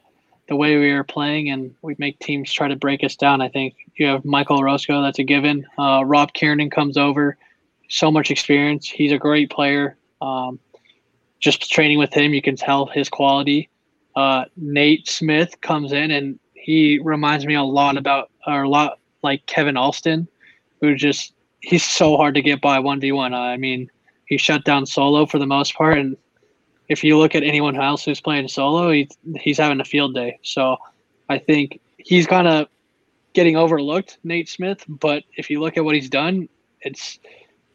[0.47, 3.41] the way we are playing, and we make teams try to break us down.
[3.41, 5.65] I think you have Michael Orozco, that's a given.
[5.77, 7.37] Uh, Rob Kiernan comes over,
[7.87, 8.87] so much experience.
[8.87, 9.97] He's a great player.
[10.21, 10.59] Um,
[11.39, 13.69] just training with him, you can tell his quality.
[14.15, 18.99] Uh, Nate Smith comes in, and he reminds me a lot about, or a lot
[19.23, 20.27] like Kevin Alston,
[20.81, 23.33] who just he's so hard to get by one v one.
[23.33, 23.89] I mean,
[24.25, 26.17] he shut down solo for the most part, and
[26.89, 30.39] if you look at anyone else who's playing solo, he's he's having a field day.
[30.41, 30.77] So
[31.29, 32.67] I think he's kind of
[33.33, 34.83] getting overlooked, Nate Smith.
[34.87, 36.49] But if you look at what he's done,
[36.81, 37.19] it's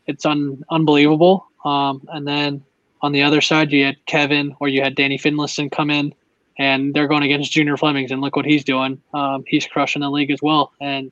[0.06, 1.46] it's un, unbelievable.
[1.64, 2.64] Um, and then
[3.02, 6.14] on the other side, you had Kevin or you had Danny Finlayson come in,
[6.58, 9.00] and they're going against Junior Flemmings, and look what he's doing.
[9.14, 11.10] Um, he's crushing the league as well, and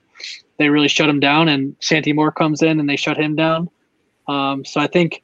[0.58, 1.48] they really shut him down.
[1.48, 3.70] And Santi Moar comes in, and they shut him down.
[4.28, 5.22] Um, so I think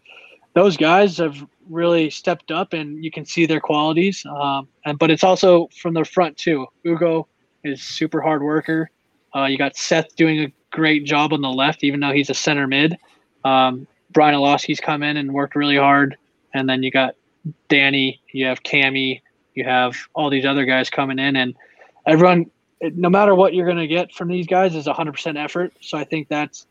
[0.55, 4.25] those guys have really stepped up, and you can see their qualities.
[4.27, 6.67] Um, and but it's also from the front too.
[6.85, 7.29] Ugo
[7.63, 8.91] is super hard worker.
[9.35, 12.35] Uh, you got Seth doing a great job on the left, even though he's a
[12.35, 12.97] center mid.
[13.47, 16.17] Um, Brian Iloski's come in and worked really hard,
[16.53, 17.15] and then you got
[17.69, 19.23] Danny, you have Cammy,
[19.55, 21.55] you have all these other guys coming in, and
[22.07, 22.51] everyone,
[22.83, 25.73] no matter what you're going to get from these guys, is 100% effort.
[25.81, 26.67] So I think that's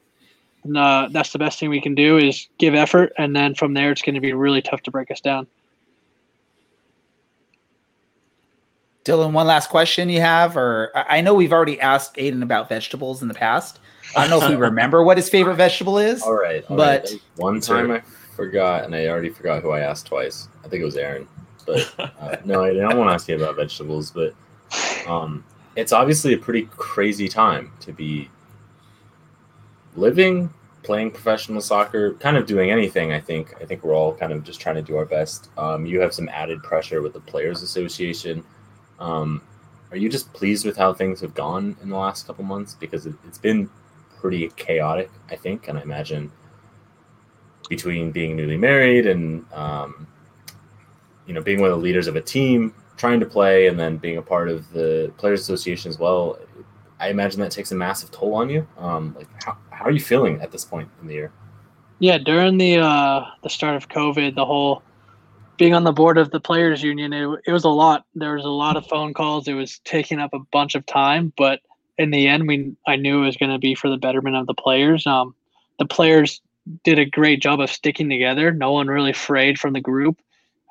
[0.76, 3.92] uh, that's the best thing we can do is give effort, and then from there,
[3.92, 5.48] it's going to be really tough to break us down.
[9.06, 13.22] Dylan, one last question you have, or I know we've already asked Aodhan about vegetables
[13.22, 13.80] in the past.
[14.16, 16.22] I don't know if we remember what his favorite vegetable is.
[16.22, 17.22] All right, all but right.
[17.36, 18.02] one time I
[18.36, 20.48] forgot, and I already forgot who I asked twice.
[20.64, 21.28] I think it was Aaron,
[21.66, 24.12] but uh, no, I don't want to ask you about vegetables.
[24.12, 24.34] But
[25.08, 25.44] um,
[25.76, 28.30] it's obviously a pretty crazy time to be
[29.96, 33.12] living, playing professional soccer, kind of doing anything.
[33.12, 33.54] I think.
[33.62, 35.50] I think we're all kind of just trying to do our best.
[35.58, 38.44] Um, you have some added pressure with the Players Association.
[39.00, 39.42] Um,
[39.92, 42.76] are you just pleased with how things have gone in the last couple months?
[42.76, 43.70] Because it, it's been
[44.20, 46.32] pretty chaotic, I think, and I imagine
[47.70, 50.08] between being newly married and um,
[51.26, 53.98] you know being one of the leaders of a team, trying to play, and then
[53.98, 56.38] being a part of the Players Association as well.
[57.00, 58.66] I imagine that takes a massive toll on you.
[58.78, 61.32] Um, like, how, how are you feeling at this point in the year?
[62.00, 64.84] Yeah, during the uh, the start of COVID, the whole
[65.58, 68.06] being on the board of the players union, it, it was a lot.
[68.16, 69.48] There was a lot of phone calls.
[69.48, 71.62] It was taking up a bunch of time, but
[71.98, 74.48] in the end, we I knew it was going to be for the betterment of
[74.48, 75.06] the players.
[75.06, 75.36] Um,
[75.80, 76.42] the players
[76.84, 78.52] did a great job of sticking together.
[78.52, 80.20] No one really frayed from the group,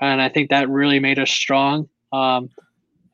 [0.00, 1.88] and I think that really made us strong.
[2.12, 2.50] Um,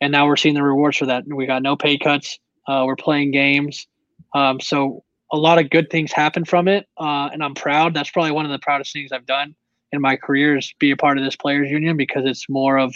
[0.01, 1.25] and now we're seeing the rewards for that.
[1.27, 2.39] We got no pay cuts.
[2.67, 3.87] Uh, we're playing games,
[4.35, 7.95] um, so a lot of good things happen from it, uh, and I'm proud.
[7.95, 9.55] That's probably one of the proudest things I've done
[9.93, 12.95] in my career is be a part of this players union because it's more of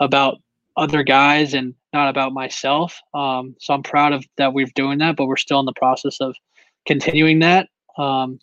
[0.00, 0.38] about
[0.76, 3.00] other guys and not about myself.
[3.14, 6.20] Um, so I'm proud of that we're doing that, but we're still in the process
[6.20, 6.36] of
[6.86, 7.68] continuing that.
[7.96, 8.38] Um,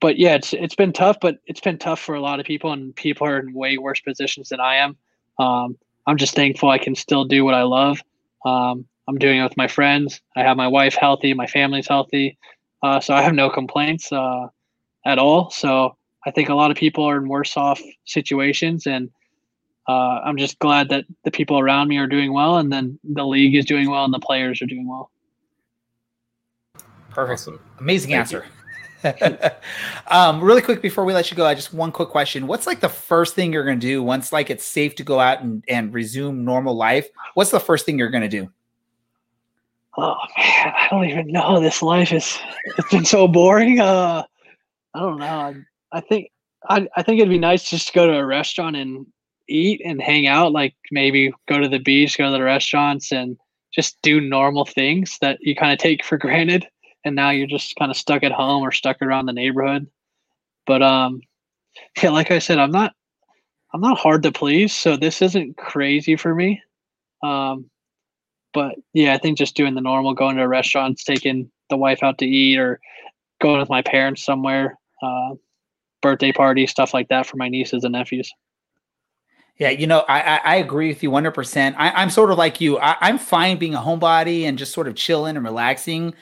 [0.00, 2.72] but yeah, it's it's been tough, but it's been tough for a lot of people,
[2.72, 4.96] and people are in way worse positions than I am.
[5.38, 8.02] Um, I'm just thankful I can still do what I love.
[8.44, 10.20] Um, I'm doing it with my friends.
[10.36, 12.36] I have my wife healthy, my family's healthy,
[12.82, 14.48] uh, so I have no complaints uh,
[15.06, 15.50] at all.
[15.50, 19.08] So I think a lot of people are in worse off situations, and
[19.86, 23.26] uh, I'm just glad that the people around me are doing well, and then the
[23.26, 25.10] league is doing well, and the players are doing well.
[27.10, 27.40] Perfect.
[27.40, 27.60] Awesome.
[27.78, 28.46] Amazing Thank answer.
[30.08, 32.46] um, really quick before we let you go, I just one quick question.
[32.46, 35.20] What's like the first thing you're going to do once like it's safe to go
[35.20, 37.08] out and, and resume normal life?
[37.34, 38.50] What's the first thing you're going to do?
[39.96, 41.60] Oh man, I don't even know.
[41.60, 42.38] This life is
[42.78, 43.78] it's been so boring.
[43.78, 44.24] Uh,
[44.94, 45.26] I don't know.
[45.26, 45.54] I,
[45.92, 46.30] I think
[46.68, 49.06] I, I think it'd be nice just to go to a restaurant and
[49.48, 50.52] eat and hang out.
[50.52, 53.36] Like maybe go to the beach, go to the restaurants, and
[53.74, 56.66] just do normal things that you kind of take for granted
[57.04, 59.86] and now you're just kind of stuck at home or stuck around the neighborhood.
[60.66, 61.20] But um,
[62.02, 62.94] yeah, like I said, I'm not
[63.72, 66.62] I'm not hard to please, so this isn't crazy for me.
[67.22, 67.70] Um,
[68.52, 72.18] but yeah, I think just doing the normal, going to restaurants, taking the wife out
[72.18, 72.80] to eat, or
[73.40, 75.34] going with my parents somewhere, uh,
[76.02, 78.32] birthday party, stuff like that for my nieces and nephews.
[79.58, 81.30] Yeah, you know, I I, I agree with you 100.
[81.32, 82.78] percent I'm sort of like you.
[82.78, 86.14] I, I'm fine being a homebody and just sort of chilling and relaxing.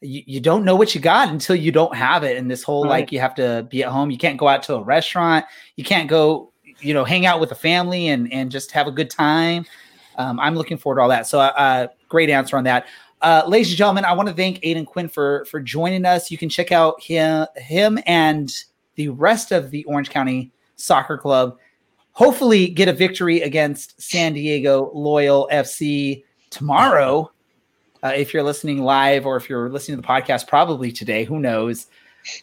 [0.00, 2.36] You, you don't know what you got until you don't have it.
[2.36, 2.90] And this whole Right.
[3.00, 4.10] like you have to be at home.
[4.10, 5.44] You can't go out to a restaurant.
[5.76, 8.92] You can't go, you know, hang out with a family and and just have a
[8.92, 9.66] good time.
[10.16, 11.26] Um, I'm looking forward to all that.
[11.26, 12.86] So, uh, great answer on that.
[13.20, 16.30] Uh, ladies and gentlemen, I want to thank Aodhan Quinn for for joining us.
[16.30, 18.50] You can check out him him and
[18.94, 21.58] the rest of the Orange County Soccer Club.
[22.18, 27.30] Hopefully, get a victory against San Diego Loyal FC tomorrow.
[28.02, 31.22] Uh, if you're listening live or if you're listening to the podcast, probably today.
[31.22, 31.86] Who knows?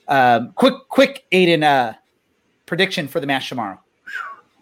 [0.07, 1.93] Um, quick, quick, Aodhan uh,
[2.65, 3.77] prediction for the match tomorrow.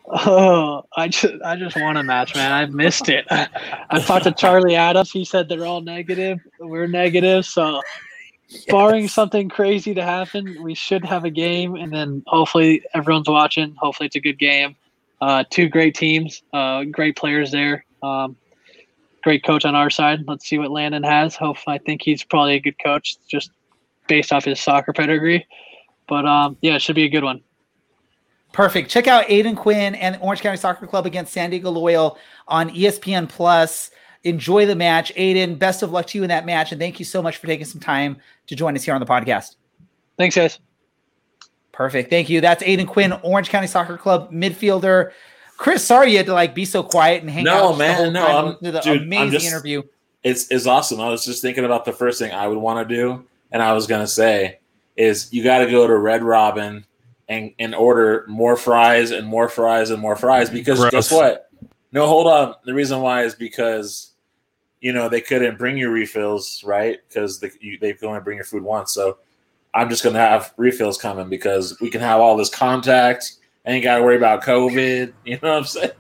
[0.08, 2.52] Oh, I just I just want a match, man.
[2.52, 3.28] I've missed it.
[3.30, 5.12] I talked to Charlie Adams.
[5.12, 6.40] He said they're all negative.
[6.60, 7.46] We're negative.
[7.46, 7.84] So,
[8.68, 13.76] barring something crazy to happen, we should have a game, and then hopefully everyone's watching.
[13.76, 14.76] Hopefully it's a good game.
[15.22, 17.86] Uh, two great teams, uh, great players there.
[18.02, 18.36] Um,
[19.24, 20.26] great coach on our side.
[20.28, 21.36] Let's see what Landon has.
[21.36, 23.52] Hope I think he's probably a good coach, just
[24.08, 25.48] based off his soccer pedigree.
[26.08, 27.42] But um, yeah, it should be a good one.
[28.52, 28.92] Perfect.
[28.92, 32.70] Check out Aodhan Quinn and the Orange County Soccer Club against San Diego Loyal on
[32.70, 33.90] ESPN Plus.
[34.24, 35.14] Enjoy the match.
[35.16, 36.72] Aodhan, best of luck to you in that match.
[36.72, 39.08] And thank you so much for taking some time to join us here on the
[39.08, 39.56] podcast.
[40.18, 40.60] Thanks, guys.
[41.74, 42.10] Perfect.
[42.10, 42.40] Thank you.
[42.40, 45.12] That's Aodhan Quinn, Orange County Soccer Club midfielder.
[45.58, 47.60] Chris, sorry you had to like be so quiet and hang No, out.
[47.70, 49.82] just the man, whole no, time I'm- and listen the dude, I'm amazing just- interview.
[50.24, 51.02] it's it's awesome.
[51.02, 53.74] I was just thinking about the first thing I would want to do, and I
[53.74, 54.60] was gonna say
[54.96, 56.86] is you got to go to Red Robin
[57.28, 60.92] and and order more fries and more fries and more fries because Gross.
[60.92, 61.50] guess what?
[61.92, 62.56] No, hold on.
[62.66, 64.12] The reason why is because
[64.82, 67.00] you know they couldn't bring you refills, right?
[67.08, 68.92] Because they you, they can only bring your food once.
[68.94, 69.18] So
[69.74, 73.34] I'm just gonna have refills coming because we can have all this contact.
[73.66, 75.14] I ain't got to worry about COVID.
[75.26, 75.92] You know what I'm saying?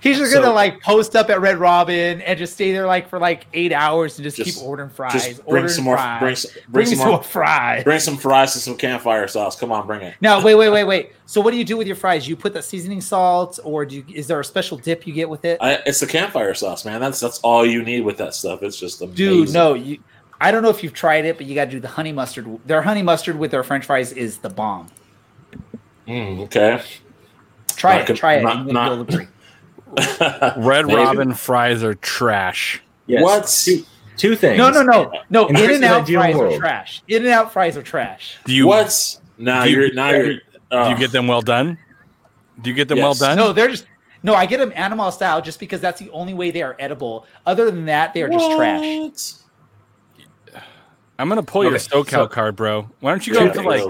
[0.00, 3.08] He's just So- gonna like post up at Red Robin and just stay there like
[3.08, 5.12] for like eight hours and just, Just- keep ordering fries.
[5.12, 5.96] Just bring ordering some more.
[5.96, 6.20] fries.
[6.20, 7.16] Bring, some- Bring, bring some some more.
[7.18, 7.84] more fries.
[7.84, 9.58] Bring some fries and some campfire sauce.
[9.58, 10.14] Come on, bring it.
[10.20, 11.12] Now, wait, wait, wait, wait.
[11.26, 12.26] So, what do you do with your fries?
[12.28, 15.28] You put the seasoning salt, or do you, is there a special dip you get
[15.28, 15.58] with it?
[15.60, 17.00] I, it's the campfire sauce, man.
[17.00, 18.62] That's that's all you need with that stuff.
[18.62, 19.16] It's just amazing.
[19.16, 19.98] Dude, no, you.
[20.40, 22.46] I don't know if you've tried it, but you got to do the honey mustard.
[22.66, 24.88] Their honey mustard with their French fries is the bomb.
[26.06, 26.82] Mm, okay.
[27.76, 28.06] Try Not it.
[28.06, 28.42] con- Try it.
[28.42, 29.08] not- and not-
[30.58, 30.96] Red Maybe.
[30.96, 32.82] Robin fries are trash.
[33.06, 33.22] Yes.
[33.22, 33.46] What?
[33.64, 33.84] Two,
[34.16, 34.58] two things.
[34.58, 35.46] No, no, no, no.
[35.46, 37.02] In In and out ideal fries are trash.
[37.08, 38.36] In and out fries are trash.
[38.44, 39.18] Do you what?
[39.38, 40.34] Now do you- you're now you're.
[40.34, 41.78] do uh, you get them well done?
[42.60, 43.36] Do you get them well done?
[43.36, 43.86] No, they're just
[44.22, 44.34] no.
[44.34, 47.26] I get them animal style just because that's the only way they are edible.
[47.46, 49.45] Other than that, they are just trash.
[51.16, 51.22] What?
[51.22, 52.88] I'm gonna pull your Okay, SoCal so- card, bro.
[53.00, 53.82] Why don't you go Yeah, to like?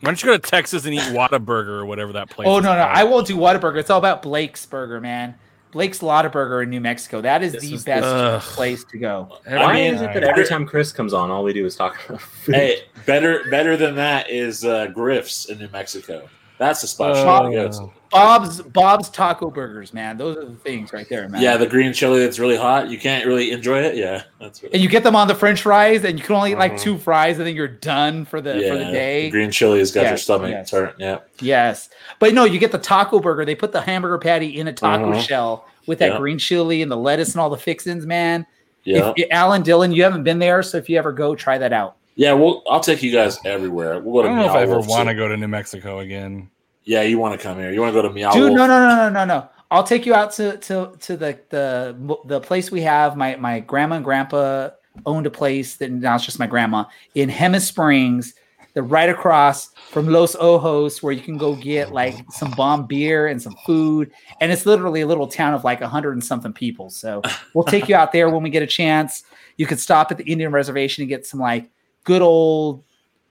[0.00, 2.46] Why don't you go to Texas and eat Whataburger or whatever that place?
[2.48, 2.96] Oh is no, no, called?
[2.96, 3.78] I won't do Whataburger.
[3.78, 5.34] It's all about Blake's Burger, man.
[5.70, 7.20] Blake's Lottaburger in New Mexico.
[7.20, 8.40] That is This the is- best Ugh.
[8.40, 9.28] place to go.
[9.44, 10.24] Every Why mean, is it that time.
[10.30, 12.54] every time Chris comes on, all we do is talk about food?
[12.54, 16.28] Hey, better better than that is uh, Griff's in New Mexico.
[16.58, 17.78] That's the spot you gotta go to.
[17.84, 17.92] Oh.
[18.10, 20.16] Bob's Bob's Taco Burgers, man.
[20.16, 21.42] Those are the things right there, man.
[21.42, 22.88] Yeah, the green chili that's really hot.
[22.88, 23.96] You can't really enjoy it.
[23.96, 26.58] Yeah, that's and you get them on the French fries, and you can only eat
[26.58, 26.80] like Mhm.
[26.80, 28.72] two fries, and then you're done for the yeah.
[28.72, 29.28] for the day.
[29.30, 30.70] green chili has got your stomach yes.
[30.70, 30.92] turn.
[30.98, 33.44] Yeah, Yes, but no, you get the taco burger.
[33.44, 35.20] They put the hamburger patty in a taco Mhm.
[35.20, 36.18] shell with that Yeah.
[36.18, 38.46] green chili and the lettuce and all the fixins, man.
[38.84, 41.74] yeah, If, Alan Dillon, you haven't been there, so if you ever go, try that
[41.74, 41.96] out.
[42.18, 42.32] Yeah.
[42.32, 44.00] Well, I'll take you guys everywhere.
[44.00, 45.18] We'll go I don't know if I ever Wolf, want to too.
[45.20, 46.50] go to New Mexico again.
[46.84, 47.72] Yeah, you want to come here?
[47.72, 48.56] You want to go to Meow Dude, Wolf?
[48.56, 49.48] no, no, no, no, no, no.
[49.70, 53.16] I'll take you out to to to the the the place we have.
[53.16, 54.70] My my grandma and grandpa
[55.06, 58.34] owned a place that now it's just my grandma in Jemez Springs.
[58.74, 63.26] They're right across from Los Ojos, where you can go get like some bomb beer
[63.26, 64.10] and some food.
[64.40, 66.90] And it's literally a little town of like a hundred and something people.
[66.90, 67.22] So
[67.54, 69.22] we'll take you out there when we get a chance.
[69.56, 71.68] You could stop at the Indian reservation and get some like
[72.08, 72.82] good old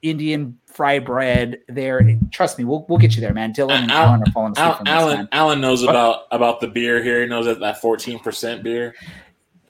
[0.03, 1.99] Indian fry bread there.
[2.31, 3.51] Trust me, we'll we'll get you there, man.
[3.51, 5.27] Dylan and Al- Alan are falling asleep Al- from this, Alan.
[5.31, 7.21] Alan knows about about the beer here.
[7.21, 8.93] He knows that that fourteen percent beer.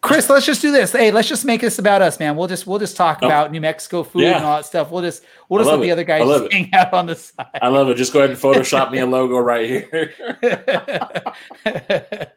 [0.01, 0.91] Chris, let's just do this.
[0.91, 2.35] Hey, let's just make this about us, man.
[2.35, 3.25] We'll just we'll just talk Oh.
[3.25, 4.35] about New Mexico food Yeah.
[4.37, 4.91] and all that stuff.
[4.91, 6.51] We'll just we'll just let love the other guys it.
[6.53, 7.47] hang out on the side.
[7.61, 7.95] I love it.
[7.95, 10.13] Just go ahead and Photoshop me a logo right here.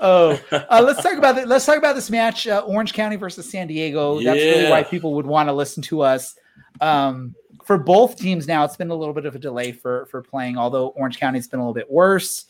[0.00, 1.48] oh, uh, let's talk about it.
[1.48, 4.20] Let's talk about this match: uh, Orange County versus San Diego.
[4.20, 6.36] That's really why people would want to listen to us.
[6.80, 7.34] Um,
[7.64, 10.58] for both teams, now it's been a little bit of a delay for for playing.
[10.58, 12.46] Although Orange County's been a little bit worse.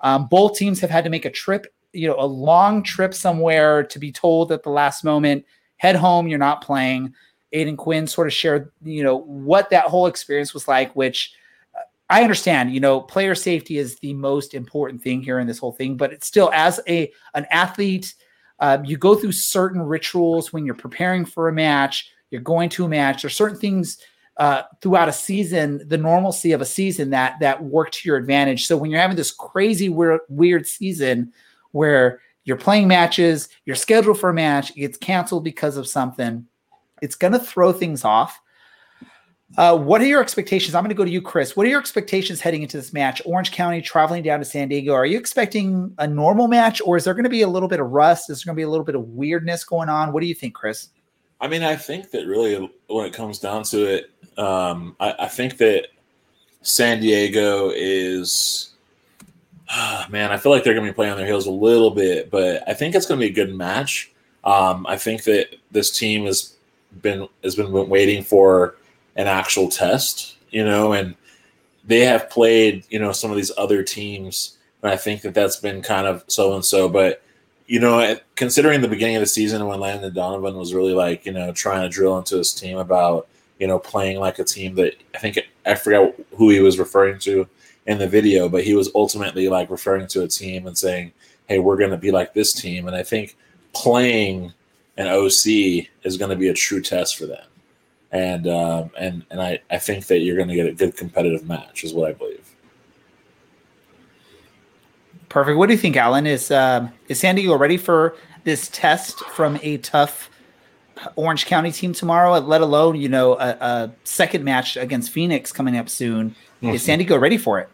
[0.00, 3.84] Um, both teams have had to make a trip, you know, a long trip somewhere
[3.84, 7.14] to be told at the last moment, head home, you're not playing.
[7.54, 11.32] Aodhan Quinn sort of shared, you know, what that whole experience was like, which
[12.10, 15.72] I understand, you know, player safety is the most important thing here in this whole
[15.72, 18.14] thing, but it's still as a an athlete,
[18.58, 22.10] um, you go through certain rituals when you're preparing for a match.
[22.30, 23.22] You're going to a match.
[23.22, 23.98] There's certain things
[24.36, 28.66] uh, throughout a season, the normalcy of a season that that work to your advantage.
[28.66, 31.32] So when you're having this crazy weird, weird season
[31.72, 36.46] where you're playing matches, you're scheduled for a match, it gets canceled because of something,
[37.00, 38.40] it's going to throw things off.
[39.56, 40.74] Uh, what are your expectations?
[40.74, 41.56] I'm going to go to you, Chris.
[41.56, 43.22] What are your expectations heading into this match?
[43.24, 44.92] Orange County traveling down to San Diego.
[44.92, 47.78] Are you expecting a normal match, or is there going to be a little bit
[47.78, 48.30] of rust?
[48.30, 50.12] Is there going to be a little bit of weirdness going on?
[50.12, 50.88] What do you think, Chris?
[51.40, 55.28] I mean, I think that really, when it comes down to it, um, I, I,
[55.28, 55.88] think that
[56.62, 58.70] San Diego is,
[60.10, 62.28] man, I feel like they're going to be playing on their heels a little bit,
[62.30, 64.10] but I think it's going to be a good match.
[64.42, 66.54] Um, I think that this team has
[67.02, 68.76] been has been waiting for
[69.16, 71.14] an actual test, you know, and
[71.86, 75.56] they have played, you know, some of these other teams, and I think that that's
[75.56, 76.88] been kind of so and so.
[76.88, 77.22] But
[77.66, 81.32] you know, considering the beginning of the season when Landon Donovan was really like, you
[81.32, 83.26] know, trying to drill into his team about
[83.58, 87.18] you know, playing like a team that I think I forgot who he was referring
[87.20, 87.48] to
[87.86, 91.12] in the video, but he was ultimately like referring to a team and saying,
[91.46, 93.36] "Hey, we're going to be like this team." And I think
[93.72, 94.52] playing
[94.96, 97.46] an OC is going to be a true test for them.
[98.14, 101.46] And um, and and I, I think that you're going to get a good competitive
[101.48, 102.48] match, is what I believe.
[105.28, 105.58] Perfect.
[105.58, 106.24] What do you think, Alan?
[106.24, 110.30] Is uh, is San Diego ready for this test from a tough
[111.16, 115.76] Orange County team tomorrow, let alone you know a, a second match against Phoenix coming
[115.76, 116.30] up soon.
[116.62, 116.68] Mm-hmm.
[116.68, 117.68] Is San Diego ready for it?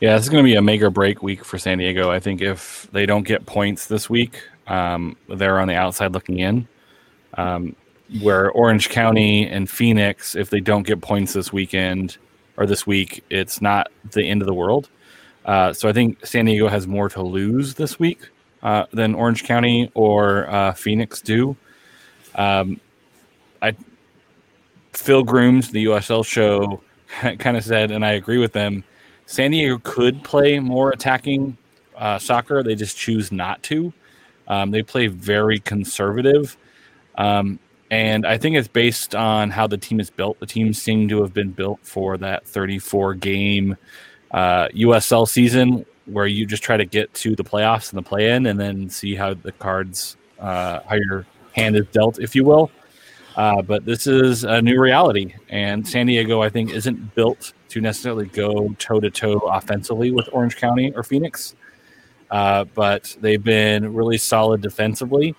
[0.00, 2.10] Yeah, this is going to be a make or break week for San Diego.
[2.10, 6.40] I think if they don't get points this week, um, they're on the outside looking
[6.40, 6.66] in.
[7.34, 7.76] Um,
[8.20, 12.18] where Orange County and Phoenix, if they don't get points this weekend
[12.56, 14.88] or this week, it's not the end of the world.
[15.44, 18.28] Uh, so I think San Diego has more to lose this week
[18.62, 21.56] uh, than Orange County or uh, Phoenix do.
[22.34, 22.80] Um,
[23.62, 23.74] I
[24.92, 26.80] Phil Grooms, the USL show,
[27.38, 28.84] kind of said, and I agree with them.
[29.26, 31.56] San Diego could play more attacking
[31.96, 32.62] uh, soccer.
[32.62, 33.92] They just choose not to.
[34.48, 36.56] Um, they play very conservative.
[37.16, 40.38] Um, and I think it's based on how the team is built.
[40.38, 43.76] The team seem to have been built for that 34 game
[44.30, 48.30] uh, USL season where you just try to get to the playoffs and the play
[48.30, 52.44] in and then see how the cards, uh, how your hand is dealt, if you
[52.44, 52.70] will.
[53.36, 57.80] Uh, but this is a new reality, and San Diego, I think, isn't built to
[57.80, 61.54] necessarily go toe to toe offensively with Orange County or Phoenix.
[62.30, 65.34] Uh, but they've been really solid defensively,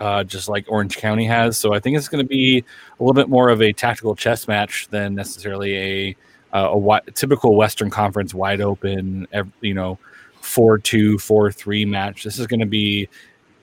[0.00, 1.58] uh, just like Orange County has.
[1.58, 4.48] So I think it's going to be a little bit more of a tactical chess
[4.48, 6.16] match than necessarily a
[6.52, 9.26] a, a typical Western Conference wide open,
[9.60, 9.98] you know,
[10.40, 12.22] four two, four three match.
[12.22, 13.08] This is going to be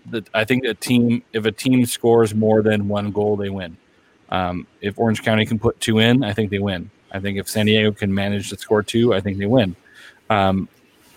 [0.09, 3.77] the, I think a team if a team scores more than one goal, they win.
[4.29, 6.89] Um, if Orange County can put two in, I think they win.
[7.11, 9.75] I think if San Diego can manage to score two, I think they win.
[10.29, 10.69] Um,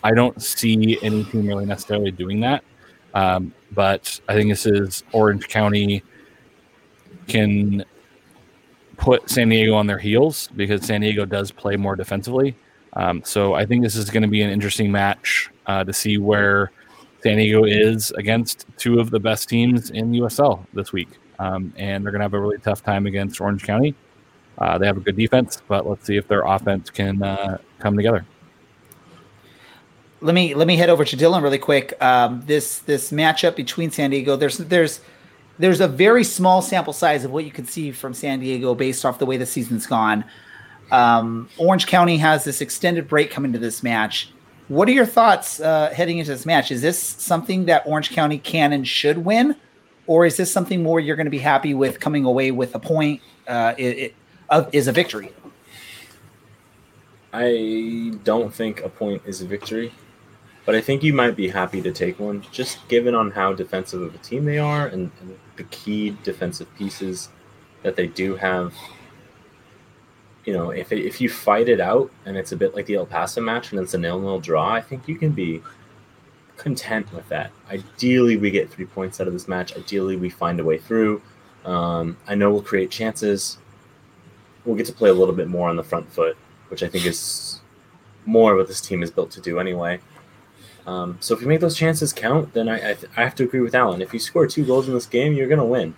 [0.03, 2.63] I don't see any team really necessarily doing that,
[3.15, 6.03] um, but I think this is Orange County
[7.27, 7.85] can
[8.97, 12.57] put San Diego on their heels because San Diego does play more defensively.
[12.95, 16.19] Um, so I think this is going to be an interesting match uh, to see
[16.19, 16.71] where
[17.23, 22.05] San Diego is against two of the best teams in USL this week, um, and
[22.05, 23.95] they're going to have a really tough time against Orange County.
[24.59, 27.97] Uh, they have a good defense, but let's see if their offense can uh, come
[27.97, 28.25] together.
[30.25, 32.03] Let me let me head over to Dylan really quick.
[32.03, 35.01] Um, this this matchup between San Diego, there's there's
[35.59, 39.05] there's a very small sample size of what you can see from San Diego based
[39.05, 40.25] off the way the season's gone.
[40.91, 44.31] Um, Orange County has this extended break coming to this match.
[44.69, 46.71] What are your thoughts uh, heading into this match?
[46.71, 49.55] Is this something that Orange County can and should win,
[50.07, 52.79] or is this something more you're going to be happy with coming away with a
[52.79, 53.21] point?
[53.47, 54.15] Uh, it, it
[54.49, 55.33] uh, is a victory.
[57.35, 59.93] I don't think a point is a victory,
[60.65, 64.03] but I think you might be happy to take one, just given on how defensive
[64.03, 67.29] of a team they are and, and the key defensive pieces
[67.83, 68.75] that they do have
[70.45, 72.97] you know, if it, if you fight it out and it's a bit like the
[72.97, 75.63] El Paso match and it's a nil nil draw, I think you can be
[76.57, 77.51] content with that.
[77.71, 79.77] Ideally, we get three points out of this match.
[79.77, 81.23] Ideally, we find a way through.
[81.65, 83.59] Um, I know we'll create chances.
[84.65, 86.37] We'll get to play a little bit more on the front foot,
[86.69, 87.61] which I think is
[88.27, 89.99] more what this team is built to do anyway.
[90.87, 93.61] Um, so if you make those chances count, then I, I, I have to agree
[93.61, 94.03] with Alan.
[94.03, 95.95] If you score two goals in this game, you're going to win.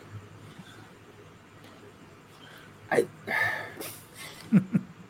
[2.90, 3.06] I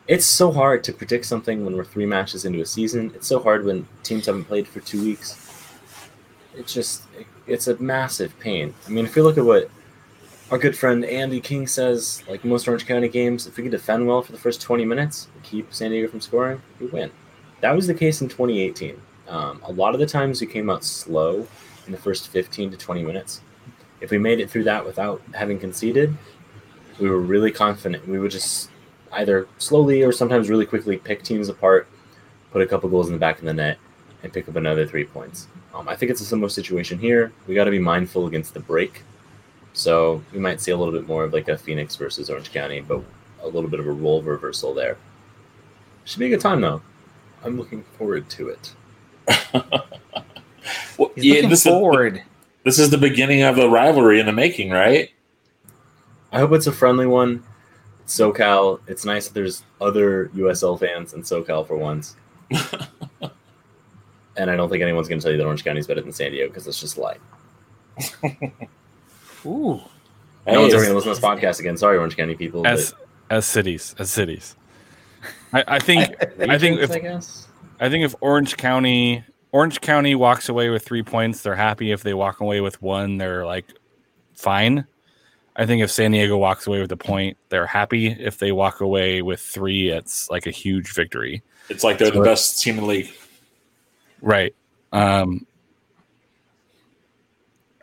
[0.07, 3.11] it's so hard to predict something when we're three matches into a season.
[3.13, 5.43] It's so hard when teams haven't played for two weeks.
[6.55, 7.03] It's just
[7.45, 8.73] it's a massive pain.
[8.87, 9.69] I mean, if you look at what
[10.49, 14.07] our good friend Andy King says, like most Orange County games, if we can defend
[14.07, 17.11] well for the first 20 minutes, keep San Diego from scoring, we win.
[17.61, 18.99] That was the case in 2018.
[19.27, 21.47] Um, a lot of the times we came out slow
[21.85, 23.41] in the first 15 to 20 minutes.
[23.99, 26.15] If we made it through that without having conceded,
[26.99, 28.07] we were really confident.
[28.07, 28.69] We would just
[29.13, 31.87] either slowly or sometimes really quickly pick teams apart,
[32.51, 33.77] put a couple goals in the back of the net,
[34.23, 35.47] and pick up another three points.
[35.73, 37.31] Um, I think it's a similar situation here.
[37.47, 39.03] We got to be mindful against the break.
[39.73, 42.81] So we might see a little bit more of like a Phoenix versus Orange County,
[42.81, 43.03] but
[43.43, 44.97] a little bit of a role reversal there.
[46.05, 46.81] Should be a good time though.
[47.43, 48.73] I'm looking forward to it.
[50.97, 52.17] Well, He's yeah, looking this forward.
[52.17, 52.23] Is,
[52.63, 55.11] this is the beginning of a rivalry in the making, right?
[56.31, 57.43] I hope it's a friendly one.
[58.07, 58.79] SoCal.
[58.87, 62.15] It's nice that there's other USL fans in SoCal for once.
[64.35, 66.13] and I don't think anyone's going to tell you that Orange County is better than
[66.13, 67.17] San Diego because it's just a lie.
[69.45, 69.75] Ooh.
[69.75, 69.81] no
[70.45, 71.77] Hey, one's ever going to listen to this podcast again.
[71.77, 72.65] Sorry, Orange County people.
[72.65, 72.93] as
[73.29, 74.55] as cities, as cities.
[75.51, 77.46] I, I think but I think regions, if I guess.
[77.79, 81.91] I think if Orange County Orange County walks away with three points, they're happy.
[81.91, 83.65] If they walk away with one, they're like
[84.33, 84.85] fine.
[85.55, 88.07] I think if San Diego walks away with a point, they're happy.
[88.07, 91.41] If they walk away with three, it's like a huge victory.
[91.69, 93.11] It's like they're the best team in the league.
[94.21, 94.55] Right.
[94.91, 95.45] Um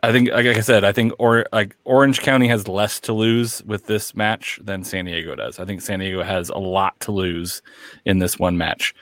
[0.01, 3.63] I think like I said, I think or like Orange County has less to lose
[3.63, 5.59] with this match than San Diego does.
[5.59, 7.63] I think San Diego has a lot to lose
[8.05, 8.93] in this one match.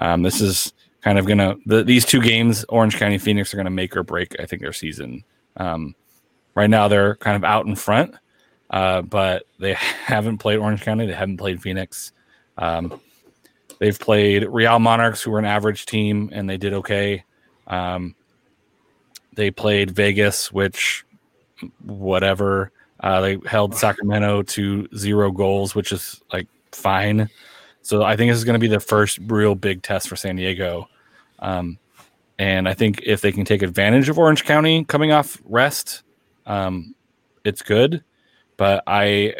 [0.00, 0.72] Um, this is
[1.02, 4.34] kind of gonna the, these two games, Orange County Phoenix, are gonna make or break.
[4.40, 5.24] I think their season.
[5.56, 5.94] Um,
[6.54, 8.14] right now, they're kind of out in front,
[8.70, 9.74] uh, but they
[10.04, 11.06] haven't played Orange County.
[11.06, 12.12] They haven't played Phoenix.
[12.58, 13.00] Um,
[13.78, 17.24] they've played Real Monarchs, who were an average team, and they did okay.
[17.66, 18.14] Um,
[19.34, 21.04] they played Vegas, which
[21.84, 22.72] whatever.
[23.02, 27.30] Uh, they held Sacramento to zero goals, which is like fine.
[27.82, 30.36] So I think this is going to be the first real big test for San
[30.36, 30.88] Diego.
[31.38, 31.78] Um,
[32.38, 36.02] and I think if they can take advantage of Orange County coming off rest,
[36.46, 36.94] um,
[37.44, 38.02] it's good.
[38.56, 39.34] But I,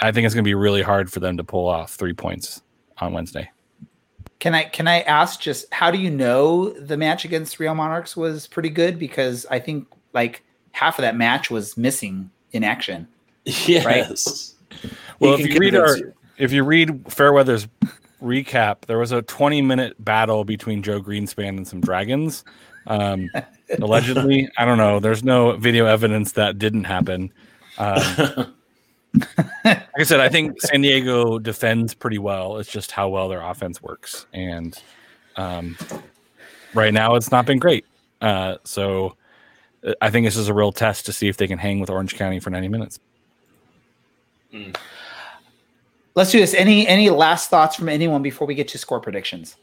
[0.00, 2.62] I think it's going to be really hard for them to pull off three points
[2.98, 3.50] on Wednesday.
[4.38, 8.16] Can I can I ask just how do you know the match against Real Monarchs
[8.16, 8.96] was pretty good?
[8.96, 13.08] Because I think like half of that match was missing in action.
[13.44, 14.54] Yes.
[15.20, 16.12] Well, if you read our you.
[16.38, 17.68] If you read Fairweather's
[18.22, 22.44] recap, there was a 20 minute battle between Joe Greenspan and some dragons.
[22.86, 23.28] Um,
[23.80, 25.00] allegedly, I don't know.
[25.00, 27.32] There's no video evidence that didn't happen.
[27.78, 28.54] Um,
[29.64, 32.58] like I said, I think San Diego defends pretty well.
[32.58, 34.80] It's just how well their offense works, and
[35.36, 35.76] um,
[36.74, 37.84] right now it's not been great.
[38.20, 39.16] Uh, so
[39.86, 41.90] uh, I think this is a real test to see if they can hang with
[41.90, 43.00] Orange County for 90 minutes.
[46.18, 46.52] Let's do this.
[46.52, 49.54] Any any last thoughts from anyone before we get to score predictions?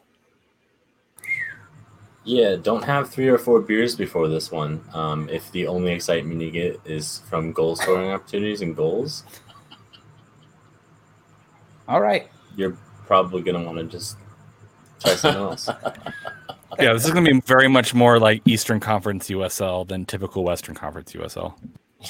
[2.24, 4.82] Yeah, don't have three or four beers before this one.
[4.94, 9.26] Um, if the only excitement you get is from goal scoring opportunities and goals,
[11.90, 12.30] All right.
[12.56, 14.16] you're probably gonna want to just
[15.02, 15.70] try something else.
[16.78, 20.44] Yeah, this is going to be very much more like Eastern Conference USL than typical
[20.44, 21.54] Western Conference USL.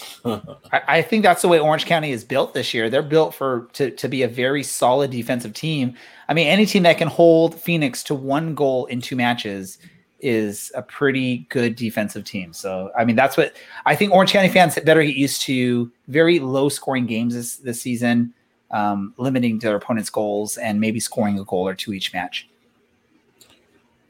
[0.26, 2.90] I, I think that's the way Orange County is built this year.
[2.90, 5.96] They're built for to, to be a very solid defensive team.
[6.28, 9.78] I mean, any team that can hold Phoenix to one goal in two matches
[10.20, 12.54] is a pretty good defensive team.
[12.54, 16.40] So, I mean, that's what I think Orange County fans better get used to very
[16.40, 18.34] low scoring games this, this season,
[18.72, 22.48] um, limiting their opponent's goals and maybe scoring a goal or two each match.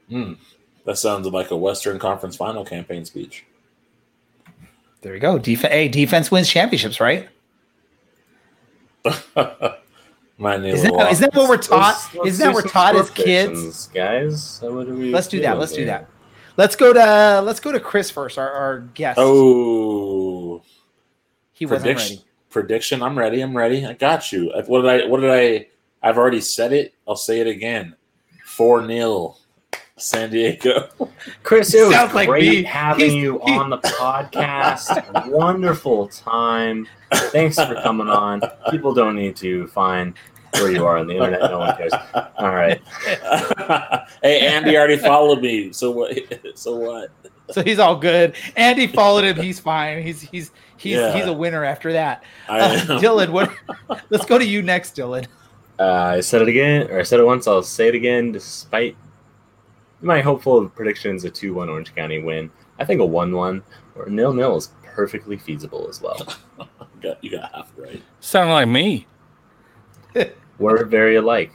[0.08, 0.34] Hmm.
[0.84, 3.44] That sounds like a Western Conference final campaign speech.
[5.02, 5.38] There you go.
[5.38, 7.28] Def- hey, defense wins championships, right?
[10.38, 11.94] My name Isn't that, isn't that what we're taught?
[11.94, 13.86] Let's- let's Isn't that we're taught as kids?
[13.88, 14.42] guys.
[14.42, 15.58] So what do we Let's do that.
[15.58, 16.08] Let's do that.
[16.58, 19.18] Let's go to let's go to Chris first, our, our guest.
[19.20, 20.62] Oh,
[21.52, 22.16] he wasn't prediction.
[22.16, 22.24] ready.
[22.48, 23.02] Prediction.
[23.02, 23.42] I'm ready.
[23.42, 23.84] I'm ready.
[23.84, 24.50] I got you.
[24.66, 25.06] What did I?
[25.06, 25.66] What did I?
[26.02, 26.94] I've already said it.
[27.06, 27.94] I'll say it again.
[28.44, 29.36] Four 0
[29.98, 30.88] San Diego.
[31.42, 32.62] Chris, it was Sounds like great me.
[32.64, 35.28] having He's- you he- on the podcast.
[35.30, 36.86] Wonderful time.
[37.12, 38.42] Thanks for coming on.
[38.70, 40.12] People don't need to find
[40.54, 41.40] where you are on the internet.
[41.50, 41.92] No one cares.
[42.36, 42.80] All right.
[44.22, 45.72] hey, Andy already followed me.
[45.72, 46.12] So what?
[46.56, 47.10] So what?
[47.50, 48.34] So he's all good.
[48.56, 49.36] Andy followed him.
[49.36, 50.02] He's fine.
[50.02, 51.14] He's he's he's Yeah.
[51.14, 52.22] he's a winner after that.
[52.48, 52.76] Uh.
[53.00, 53.50] Dylan, what?
[54.10, 55.26] Let's go to you next, Dylan.
[55.78, 55.84] Uh,
[56.16, 57.46] I said it again, or I said it once.
[57.46, 58.32] I'll say it again.
[58.32, 58.96] Despite
[60.06, 62.50] my hopeful prediction is a two-one Orange County win.
[62.78, 63.62] I think a one-one
[63.96, 66.16] or nil-nil is perfectly feasible as well.
[66.58, 66.66] you
[67.02, 68.02] got you got half right.
[68.20, 69.06] Sounding like me.
[70.58, 71.52] We're very alike.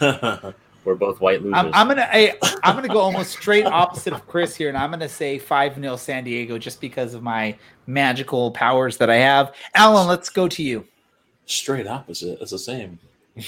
[0.00, 1.54] We're both white losers.
[1.56, 4.90] I'm, I'm gonna I, I'm gonna go almost straight opposite of Chris here, and I'm
[4.90, 7.56] gonna say five 0 San Diego just because of my
[7.86, 9.54] magical powers that I have.
[9.74, 10.86] Alan, let's go to you.
[11.44, 12.40] Straight opposite.
[12.40, 12.98] It's the same.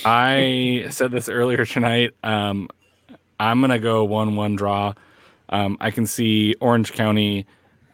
[0.05, 2.15] I said this earlier tonight.
[2.23, 2.69] Um,
[3.39, 4.95] I'm gonna go one-one draw.
[5.49, 7.47] Um, I can see Orange County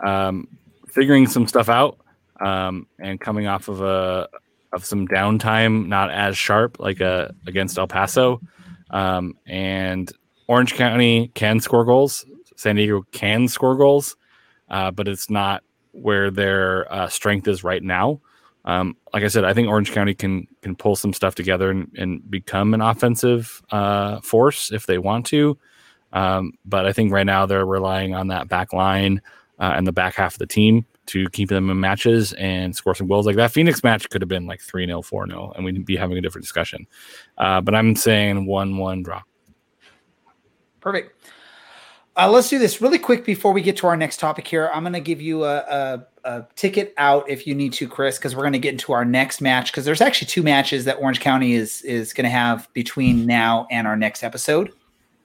[0.05, 0.49] um,
[0.89, 1.99] figuring some stuff out
[2.45, 4.29] um, and coming off of a
[4.73, 8.41] of some downtime, not as sharp like uh, against El Paso.
[8.91, 10.11] Um, and
[10.49, 12.27] Orange County can score goals.
[12.57, 14.17] San Diego can score goals,
[14.69, 18.21] uh, but it's not where their uh, strength is right now.
[18.65, 21.91] Um, like I said, I think Orange County can can pull some stuff together and,
[21.97, 25.59] and become an offensive uh, force if they want to.
[26.13, 29.21] Um, but I think right now they're relying on that back line
[29.59, 32.95] uh, and the back half of the team to keep them in matches and score
[32.95, 33.27] some goals.
[33.27, 35.97] Like that Phoenix match could have been like 3 0, 4 0, and we'd be
[35.97, 36.87] having a different discussion.
[37.37, 39.23] Uh, but I'm saying 1 1 draw.
[40.81, 41.15] Perfect.
[42.17, 44.71] Uh, let's do this really quick before we get to our next topic here.
[44.73, 48.19] I'm going to give you a, a, a, ticket out if you need to, Chris,
[48.19, 49.73] because we're going to get into our next match.
[49.73, 53.67] Because there's actually two matches that Orange County is is going to have between now
[53.71, 54.73] and our next episode.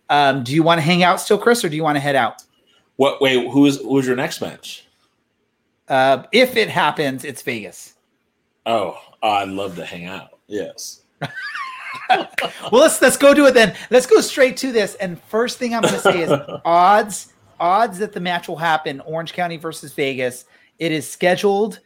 [0.10, 2.16] Um, do you want to hang out still, Chris, or do you want to head
[2.16, 2.42] out?
[2.96, 3.22] What?
[3.22, 4.88] Wait, who's who's your next match?
[5.88, 7.94] Uh, if it happens, it's Vegas.
[8.66, 10.40] Oh, I'd love to hang out.
[10.48, 11.02] Yes.
[12.10, 13.76] well, let's let's go do it then.
[13.90, 14.96] Let's go straight to this.
[14.96, 16.32] And first thing I'm going to say is
[16.66, 19.02] odds odds that the match will happen.
[19.02, 20.46] Orange County versus Vegas.
[20.78, 21.80] It is scheduled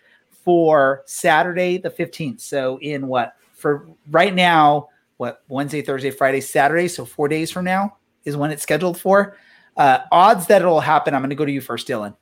[0.43, 2.41] for Saturday the 15th.
[2.41, 4.89] So in what for right now?
[5.17, 6.87] What Wednesday, Thursday, Friday, Saturday?
[6.87, 9.37] So four days from now is when it's scheduled for.
[9.77, 11.13] Uh, odds that it'll happen.
[11.13, 12.15] I'm going to go to you first, Dylan.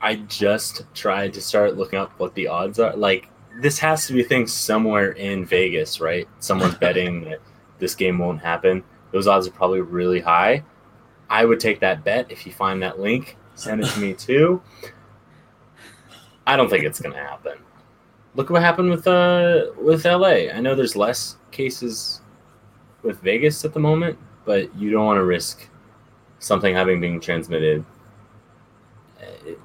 [0.00, 2.94] I just tried to start looking up what the odds are.
[2.96, 3.28] Like
[3.60, 6.28] this has to be things somewhere in Vegas, right?
[6.40, 7.40] Someone's betting that
[7.78, 8.82] this game won't happen.
[9.12, 10.64] Those odds are probably really high.
[11.30, 13.36] I would take that bet if you find that link.
[13.54, 14.62] Send it to me too.
[16.46, 17.58] I don't think it's going to happen.
[18.34, 20.50] Look what happened with uh with LA.
[20.52, 22.20] I know there's less cases
[23.02, 25.68] with Vegas at the moment, but you don't want to risk
[26.40, 27.84] something having been transmitted.
[29.20, 29.58] It,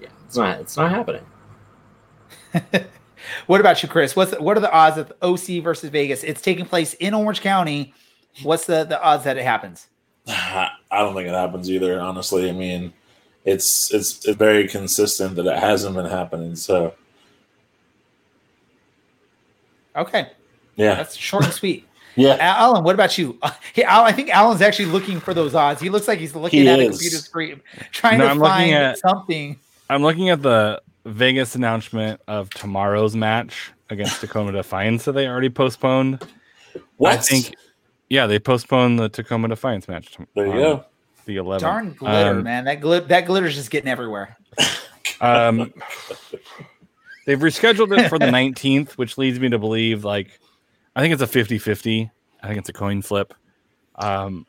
[0.00, 1.26] yeah, it's not it's not happening.
[3.46, 4.14] what about you, Chris?
[4.16, 6.22] What's what are the odds of OC versus Vegas?
[6.24, 7.94] It's taking place in Orange County.
[8.42, 9.86] What's the the odds that it happens?
[10.28, 12.00] I don't think it happens either.
[12.00, 12.92] Honestly, I mean,
[13.44, 16.54] it's it's very consistent that it hasn't been happening.
[16.56, 16.94] So,
[19.96, 20.28] okay,
[20.76, 21.86] yeah, that's short and sweet.
[22.16, 23.38] yeah, Alan, what about you?
[23.72, 25.80] Hey, Al, I think Alan's actually looking for those odds.
[25.80, 27.60] He looks like he's looking He at a computer screen,
[27.92, 29.58] trying No, to I'm find at- something.
[29.90, 35.50] I'm looking at the Vegas announcement of tomorrow's match against Tacoma Defiance that they already
[35.50, 36.24] postponed.
[36.96, 37.12] what?
[37.14, 37.54] I think,
[38.08, 40.12] yeah, they postponed the Tacoma Defiance match.
[40.12, 40.84] to- there you on go.
[41.26, 41.60] The 11th.
[41.60, 42.64] Darn glitter, Um, man.
[42.64, 44.36] That glit that glitter's just getting everywhere.
[45.22, 45.74] Um,
[47.26, 50.40] they've rescheduled it for the 19th, which leads me to believe like
[50.96, 52.10] I think it's a 50 50.
[52.42, 53.34] I think it's a coin flip.
[53.96, 54.46] Um,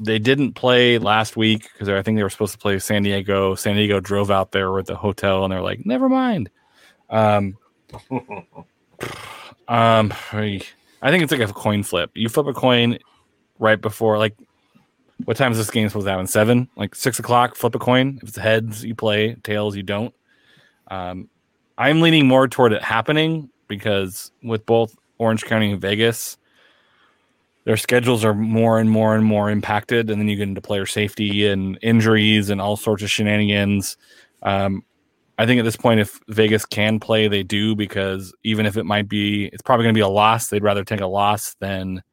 [0.00, 3.54] they didn't play last week because I think they were supposed to play San Diego.
[3.54, 6.50] San Diego drove out there with the hotel and they're like, never mind.
[7.08, 7.56] Um,
[9.68, 10.60] um, I
[11.02, 12.10] I think it's like a coin flip.
[12.14, 12.98] You flip a coin
[13.58, 14.36] right before, like,
[15.24, 16.26] what time is this game supposed to happen?
[16.26, 17.56] Seven, like six o'clock.
[17.56, 18.18] Flip a coin.
[18.22, 19.34] If it's heads, you play.
[19.36, 20.14] Tails, you don't.
[20.88, 21.30] Um,
[21.78, 26.36] I'm leaning more toward it happening because with both Orange County and Vegas,
[27.66, 30.86] their schedules are more and more and more impacted, and then you get into player
[30.86, 33.96] safety and injuries and all sorts of shenanigans.
[34.42, 34.84] Um,
[35.36, 38.84] I think at this point, if Vegas can play, they do because even if it
[38.84, 40.46] might be, it's probably going to be a loss.
[40.46, 42.04] They'd rather take a loss than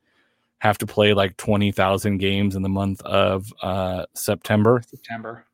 [0.58, 4.82] have to play like twenty thousand games in the month of uh, September.
[4.88, 5.46] September.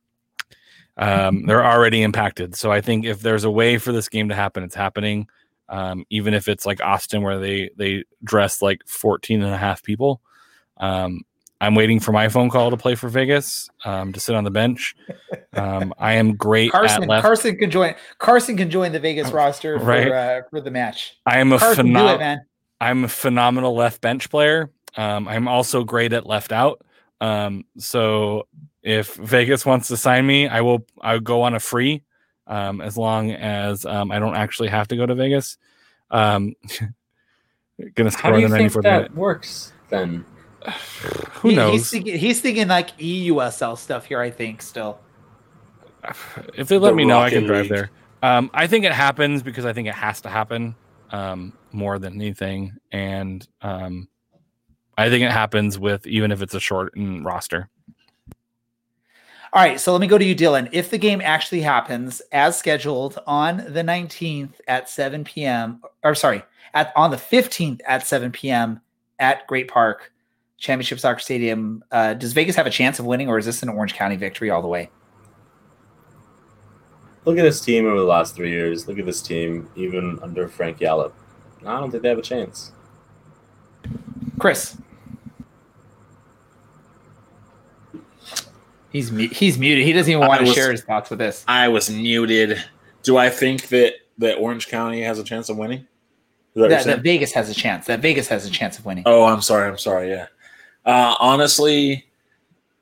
[0.95, 2.55] Um, they're already impacted.
[2.55, 5.27] So I think if there's a way for this game to happen, it's happening.
[5.69, 9.83] Um, even if it's like Austin, where they they dress like 14 and a half
[9.83, 10.21] people.
[10.77, 11.21] Um,
[11.61, 14.49] I'm waiting for my phone call to play for Vegas um, to sit on the
[14.51, 14.95] bench.
[15.53, 17.23] Um, I am great Carson at left.
[17.23, 20.09] Carson can join Carson can join the Vegas roster for Right.
[20.09, 21.17] uh, for the match.
[21.25, 22.37] I am a Carson, do it, phenomenal.
[22.79, 24.71] I'm a phenomenal left bench player.
[24.95, 26.81] Um, I'm also great at left out.
[27.19, 28.47] Um, so
[28.81, 30.85] if Vegas wants to sign me, I will.
[31.01, 32.03] I will go on a free,
[32.49, 35.57] um, as long as um, I don't actually have to go to Vegas.
[36.11, 36.55] Um,
[37.95, 39.15] Gonna score How do you the think 94th that minute.
[39.15, 40.25] works then?
[41.35, 41.71] Who He- knows?
[41.73, 44.19] He's thinking, he's thinking like EUSL stuff here.
[44.19, 44.99] I think still.
[46.55, 47.71] if they let The me know, I can drive League.
[47.71, 47.91] there.
[48.21, 50.75] Um, I think it happens because I think it has to happen
[51.11, 54.09] um, more than anything, and um,
[54.97, 57.69] I think it happens with even if it's a shortened roster.
[59.51, 60.69] All right, so let me go to you, Dylan.
[60.71, 66.43] If the game actually happens as scheduled on the 19th at 7 p.m., or sorry,
[66.75, 68.79] at on the 15th at 7 p.m.
[69.17, 70.13] at Great Park
[70.59, 73.69] Championship Soccer Stadium, uh, does Vegas have a chance of winning, or is this an
[73.69, 74.91] Orange County victory all the way?
[77.25, 78.87] Look at this team over the last three years.
[78.87, 81.13] Look at this team, even under Frank Yallop.
[81.65, 82.71] I don't think they have a chance.
[84.37, 84.77] Chris,
[88.91, 89.85] he's mu- he's muted.
[89.85, 91.43] He doesn't even I want to was- share his thoughts with this.
[91.47, 92.63] I was muted.
[93.03, 95.87] Do I think that that Orange County has a chance of winning?
[96.55, 97.85] That That, that Vegas has a chance.
[97.85, 99.03] That Vegas has a chance of winning.
[99.05, 99.69] Oh, I'm sorry.
[99.69, 100.09] I'm sorry.
[100.09, 100.27] Yeah.
[100.85, 102.05] Uh, honestly,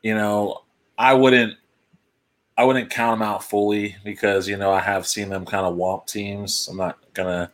[0.02, 0.62] you know,
[0.98, 1.54] I wouldn't.
[2.60, 5.76] I wouldn't count them out fully because you know I have seen them kind of
[5.76, 6.68] womp teams.
[6.72, 7.52] I'm not gonna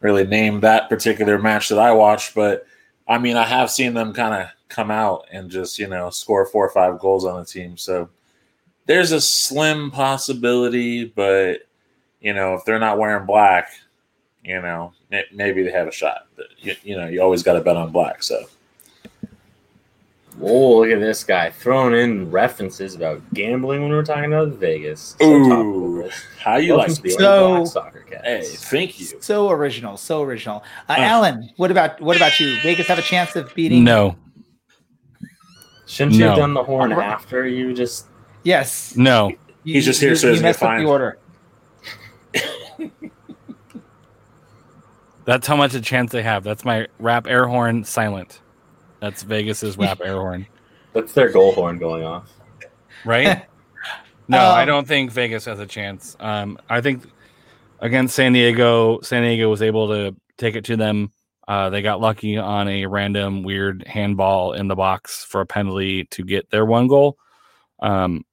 [0.00, 2.66] really name that particular match that I watched, but
[3.08, 6.46] I mean I have seen them kind of come out and just you know score
[6.46, 7.76] four or five goals on a team.
[7.76, 8.08] So
[8.86, 11.62] there's a slim possibility, but
[12.20, 13.70] you know if they're not wearing black,
[14.44, 14.92] you know
[15.32, 16.26] maybe they have a shot.
[16.36, 18.22] But you, you know you always got to bet on black.
[18.22, 18.44] So.
[20.38, 25.16] Whoa, look at this guy throwing in references about gambling when we're talking about Vegas.
[25.20, 26.08] So Ooh,
[26.38, 28.24] how you Welcome like to the the So- Black Soccer Cast.
[28.24, 29.06] Hey, thank you.
[29.20, 30.62] So original, so original.
[30.88, 31.00] Uh, Uh.
[31.02, 32.56] Alan, what about what about you?
[32.62, 33.82] Vegas have a chance of beating?
[33.84, 34.16] No,
[35.86, 37.08] Shouldn't you have done the horn Alright.
[37.08, 38.06] after you just?
[38.44, 38.94] Yes.
[38.96, 39.30] no.
[39.64, 40.86] You- He's just here you- so he you doesn't get messed up fined.
[40.86, 41.18] the order.
[45.24, 46.42] That's how much a chance they have.
[46.44, 48.40] That's my rap air horn silent.
[49.00, 50.46] That's Vegas's rap air horn,
[50.92, 52.30] That's their goal horn going off.
[53.04, 53.44] right?
[54.30, 56.14] No, I Um, don't think Vegas has a chance.
[56.20, 57.02] Um, I think
[57.80, 61.12] against San Diego, San Diego was able to take it to them.
[61.46, 66.04] Uh, they got lucky on a random weird handball in the box for a penalty
[66.10, 67.16] to get their one goal.
[67.80, 68.26] Um,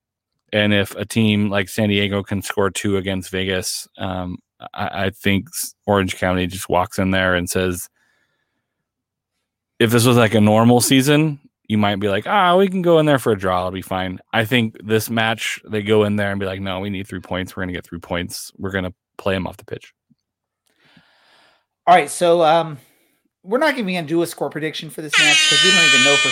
[0.51, 4.39] and if a team like San Diego can score two against Vegas, um,
[4.73, 5.47] I, I think
[5.87, 7.87] Orange County just walks in there and says,
[9.79, 12.99] if this was like a normal season, you might be like, ah, we can go
[12.99, 13.59] in there for a draw.
[13.59, 14.19] It'll be fine.
[14.33, 17.19] I think this match, they go in there and be like, no, we need three
[17.19, 17.55] points.
[17.55, 18.51] We're going to get three points.
[18.57, 19.93] We're going to play them off the pitch.
[21.87, 22.79] All right, so um,
[23.43, 26.03] we're not even gonna do a score prediction for this match because we don't even
[26.03, 26.31] know for.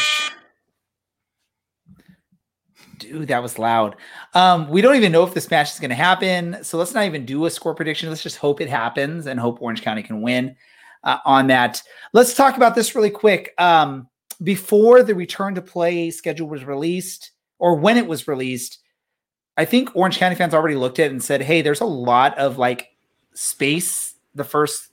[2.98, 3.96] Dude, that was loud.
[4.34, 7.06] Um, we don't even know if this match is going to happen, so let's not
[7.06, 8.10] even do a score prediction.
[8.10, 10.56] Let's just hope it happens and hope Orange County can win
[11.04, 11.82] uh, on that.
[12.14, 13.54] Let's talk about this really quick.
[13.58, 14.08] Um,
[14.42, 18.80] before the return to play schedule was released, or when it was released,
[19.58, 22.38] I think Orange County fans already looked at it and said, "Hey, there's a lot
[22.38, 22.90] of like
[23.34, 24.90] space the first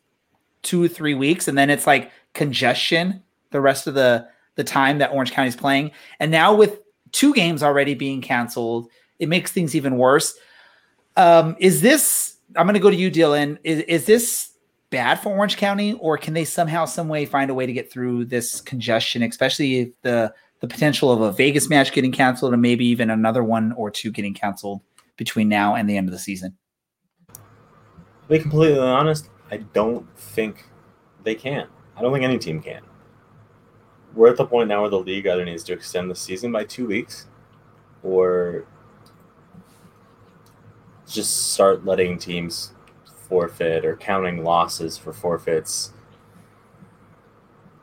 [0.62, 4.98] two or three weeks, and then it's like congestion the rest of the the time
[4.98, 5.90] that Orange County is playing.
[6.18, 6.80] And now with
[7.12, 8.88] two games already being canceled,
[9.18, 10.36] it makes things even worse.
[11.16, 12.36] Um, is this?
[12.56, 13.58] I'm going to go to you, Dylan.
[13.64, 14.49] Is is this
[14.90, 17.90] bad for Orange County, or can they somehow, some way, find a way to get
[17.90, 22.60] through this congestion, especially if the the potential of a Vegas match getting canceled, and
[22.60, 24.82] maybe even another one or two getting canceled
[25.16, 26.54] between now and the end of the season?
[27.32, 27.40] To
[28.28, 30.66] be completely honest, I don't think
[31.24, 31.66] they can.
[31.96, 32.82] I don't think any team can.
[34.14, 36.64] We're at the point now where the league either needs to extend the season by
[36.64, 37.26] two weeks
[38.02, 38.66] or
[41.08, 42.72] just start letting teams
[43.30, 45.92] forfeit or counting losses for forfeits.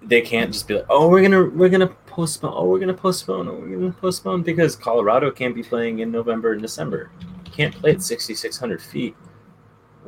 [0.03, 2.53] They can't just be like, "Oh, we're gonna we're gonna postpone.
[2.55, 3.47] Oh, we're gonna postpone.
[3.47, 7.09] Oh, we're gonna postpone," because Colorado can't be playing in November and December.
[7.45, 9.15] You can't play at sixty six hundred feet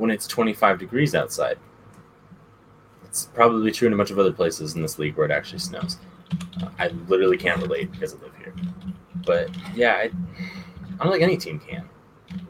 [0.00, 1.58] when it's 25 degrees outside.
[3.04, 5.58] It's probably true in a bunch of other places in this league where it actually
[5.58, 5.98] snows.
[6.78, 8.54] I literally can't relate because I live here.
[9.26, 10.10] But yeah, I,
[10.98, 11.88] I don't think any team can.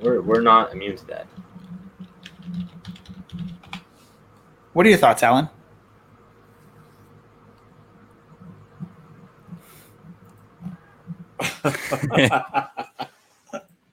[0.01, 1.27] We're, we're not immune to that.
[4.73, 5.49] What are your thoughts, Alan?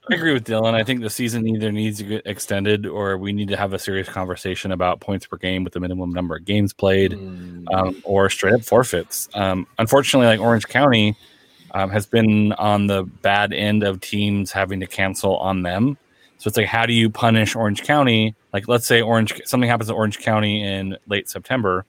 [0.10, 0.74] I agree with Dylan.
[0.74, 3.80] I think the season either needs to get extended or we need to have a
[3.80, 7.14] serious conversation about points per game with the minimum number of games played
[7.74, 9.28] um, or straight up forfeits.
[9.34, 11.18] Um, unfortunately, like Orange County
[11.72, 15.98] um, has been on the bad end of teams having to cancel on them.
[16.38, 18.36] So it's like, how do you punish Orange County?
[18.54, 21.86] Like, let's say Orange something happens to Orange County in late September.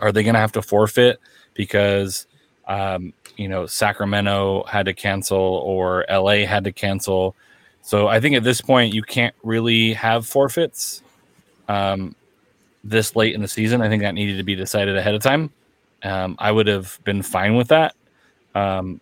[0.00, 1.20] Are they going to have to forfeit
[1.54, 2.26] because
[2.66, 7.36] um, you know Sacramento had to cancel or LA had to cancel?
[7.82, 11.02] So I think at this point you can't really have forfeits
[11.68, 12.14] um,
[12.84, 13.82] this late in the season.
[13.82, 15.50] I think that needed to be decided ahead of time.
[16.02, 17.94] Um, I would have been fine with that.
[18.54, 19.00] Um,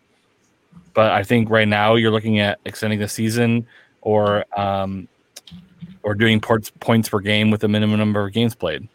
[0.92, 3.66] but I think right now you're looking at extending the season
[4.02, 5.08] or um,
[6.02, 8.88] or doing points points per game with a minimum number of games played.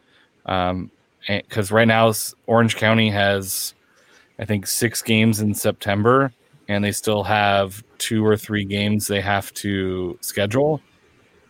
[0.44, 2.14] Because um, right now
[2.48, 3.74] Orange County has,
[4.40, 6.34] I think, six games in September,
[6.68, 10.82] and they still have two or three games they have to schedule.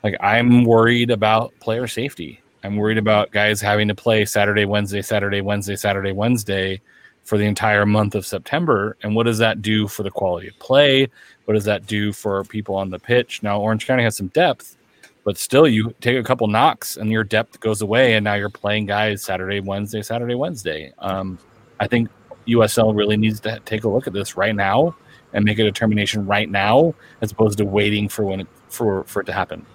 [0.03, 2.41] Like I'm worried about player safety.
[2.63, 6.81] I'm worried about guys having to play Saturday, Wednesday, Saturday, Wednesday, Saturday, Wednesday
[7.25, 8.95] for the entire month of September.
[9.03, 11.09] And what does that do for the quality of play?
[11.45, 13.43] What does that do for people on the pitch?
[13.43, 14.77] Now, Orange County has some depth,
[15.23, 18.49] but still, you take a couple knocks and your depth goes away, and now you're
[18.49, 20.93] playing guys Saturday, Wednesday, Saturday, Wednesday.
[20.99, 21.39] Um,
[21.79, 22.09] I think
[22.47, 24.95] USL really needs to take a look at this right now
[25.33, 29.21] and make a determination right now, as opposed to waiting for when it, for for
[29.21, 29.65] it to happen.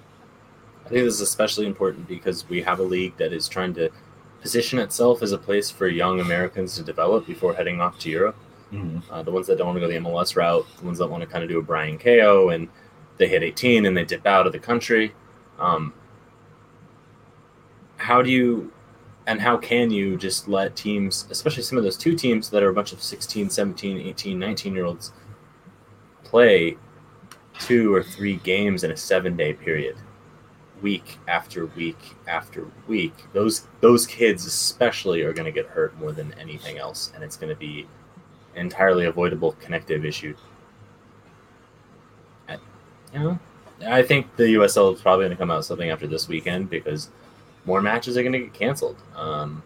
[0.87, 3.91] I think this is especially important because we have a league that is trying to
[4.41, 8.37] position itself as a place for young Americans to develop before heading off to Europe.
[8.73, 9.13] Mm-hmm.
[9.13, 11.23] Uh, the ones that don't want to go the MLS route, the ones that want
[11.23, 12.69] to kind of do a Brian KO and
[13.19, 15.13] they hit 18 and they dip out of the country.
[15.59, 15.93] Um,
[17.97, 18.73] how do you
[19.27, 22.71] and how can you just let teams, especially some of those two teams that are
[22.71, 25.13] a bunch of 16, 17, 18, 19 year olds,
[26.25, 26.77] play
[27.59, 29.97] two or three games in a seven day period?
[30.83, 36.13] Week after week after week, those those kids especially are going to get hurt more
[36.13, 37.87] than anything else, and it's going to be
[38.55, 40.35] an entirely avoidable connective issue.
[42.49, 42.55] I,
[43.13, 43.39] you know,
[43.87, 47.11] I think the USL is probably going to come out something after this weekend because
[47.65, 48.97] more matches are going to get canceled.
[49.15, 49.63] Um,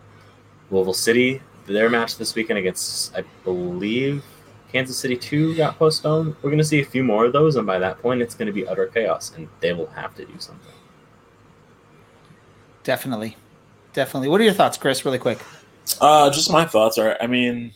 [0.71, 4.23] Louisville City, their match this weekend against, I believe,
[4.75, 6.35] Kansas City 2 got postponed.
[6.43, 8.47] We're going to see a few more of those, and by that point, it's going
[8.47, 10.73] to be utter chaos, and they will have to do something.
[12.85, 13.37] Definitely.
[13.93, 14.29] Definitely.
[14.29, 15.39] What are your thoughts, Chris, really quick?
[16.01, 17.73] Uh, just my thoughts are, I mean,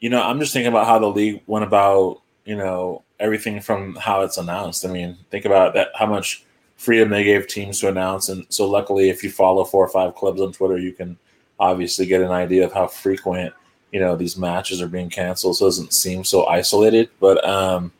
[0.00, 3.94] you know, I'm just thinking about how the league went about, you know, everything from
[3.96, 4.84] how it's announced.
[4.84, 6.44] I mean, think about that, how much
[6.76, 8.28] freedom they gave teams to announce.
[8.28, 11.18] And so, luckily, if you follow four or five clubs on Twitter, you can
[11.58, 13.52] obviously get an idea of how frequent,
[13.92, 15.56] you know, these matches are being canceled.
[15.56, 17.10] So it doesn't seem so isolated.
[17.18, 17.92] But, um,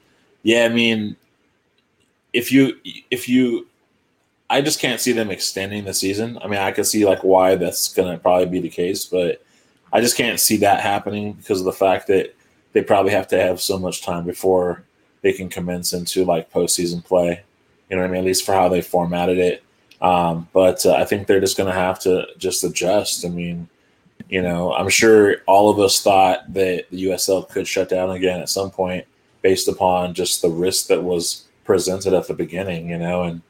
[0.45, 1.17] yeah, I mean,
[2.33, 2.79] if you,
[3.11, 3.67] if you,
[4.51, 6.39] I just can't see them extending the season.
[6.43, 9.45] I mean, I can see like why that's going to probably be the case, but
[9.93, 12.35] I just can't see that happening because of the fact that
[12.73, 14.85] they probably have to have so much time before
[15.23, 17.43] they can commence into like postseason play.
[17.91, 18.21] You know what I mean?
[18.21, 19.65] At least for how they formatted it.
[20.01, 23.25] Um, but uh, I think they're just going to have to just adjust.
[23.25, 23.69] I mean,
[24.29, 28.41] you know, I'm sure all of us thought that the USL could shut down again
[28.41, 29.07] at some point
[29.43, 33.43] based upon just the risk that was presented at the beginning, you know, and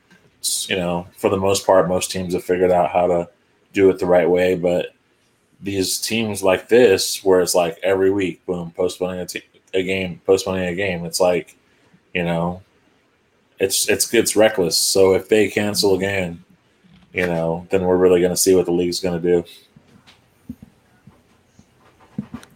[0.43, 3.29] you know, for the most part, most teams have figured out how to
[3.73, 4.55] do it the right way.
[4.55, 4.95] But
[5.61, 9.27] these teams like this, where it's like every week, boom, postponing
[9.75, 11.57] a, game, postponing a game, it's like,
[12.15, 12.63] you know,
[13.59, 14.77] it's it's it's reckless.
[14.77, 16.45] So if they cancel again,
[17.13, 19.45] you know, then we're really going to see what the league's going to do.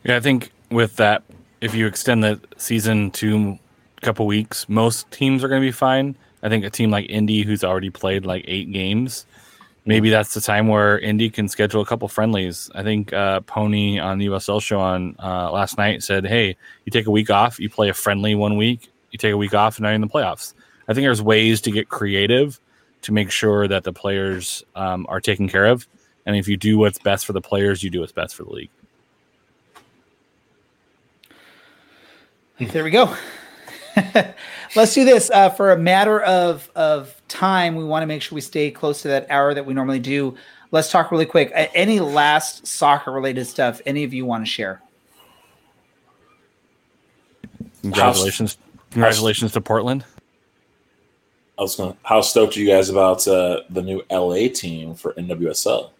[0.04, 1.22] Yeah, I think with that,
[1.60, 3.58] if you extend the season to
[3.98, 6.16] a couple weeks, most teams are going to be fine.
[6.42, 9.26] I think a team like Indy, who's already played like eight games,
[9.84, 12.70] maybe that's the time where Indy can schedule a couple friendlies.
[12.74, 16.90] I think uh, Pony on the USL show on uh, last night said, "Hey, you
[16.90, 19.76] take a week off, you play a friendly one week, you take a week off,
[19.76, 20.54] and now you're in the playoffs."
[20.88, 22.60] I think there's ways to get creative
[23.02, 25.86] to make sure that the players um, are taken care of,
[26.26, 28.50] and if you do what's best for the players, you do what's best for the
[28.50, 28.70] league.
[32.58, 33.16] There we go.
[34.76, 37.76] Let's do this uh, for a matter of of time.
[37.76, 40.36] We want to make sure we stay close to that hour that we normally do.
[40.70, 41.52] Let's talk really quick.
[41.54, 44.80] Uh, any last soccer related stuff any of you want to share?
[47.82, 48.58] Congratulations!
[48.90, 50.04] Congratulations to Portland.
[51.58, 51.96] I was going.
[52.02, 55.90] How stoked are you guys about uh, the new LA team for NWSL?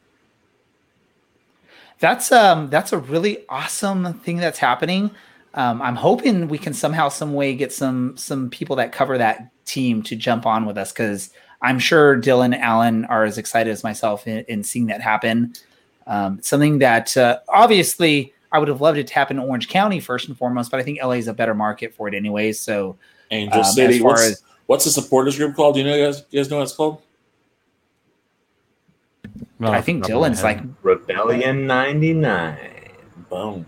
[1.99, 5.13] That's um that's a really awesome thing that's happening
[5.55, 9.51] um, I'm hoping we can somehow, some way, get some some people that cover that
[9.65, 11.31] team to jump on with us because
[11.61, 15.55] I'm sure Dylan Alan are as excited as myself in, in seeing that happen.
[16.07, 20.01] Um, something that uh, obviously I would have loved it to happen in Orange County
[20.01, 22.59] first and foremost, but I think LA is a better market for it anyways.
[22.59, 22.97] So
[23.31, 25.75] Angel um, City, what's, as, what's the supporters group called?
[25.75, 27.03] Do you know you guys, you guys know what it's called?
[29.59, 32.59] No, I think off the top of my Dylan's like Rebellion 99.
[33.31, 33.67] Boom.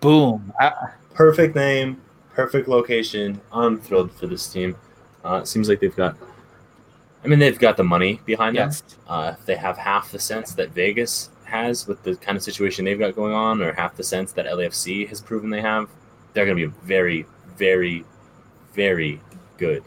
[0.00, 0.52] Boom.
[0.60, 0.72] I,
[1.14, 2.00] Perfect name,
[2.34, 3.40] perfect location.
[3.50, 4.76] I'm thrilled for this team.
[5.24, 6.14] Uh, it seems like they've got,
[7.24, 8.82] I mean, they've got the money behind Yes.
[8.82, 8.98] them.
[9.08, 12.84] Uh, if they have half the sense that Vegas has with the kind of situation
[12.84, 15.88] they've got going on, or half the sense that LAFC has proven they have,
[16.34, 17.24] they're going to be a very,
[17.56, 18.04] very,
[18.74, 19.18] very
[19.56, 19.82] good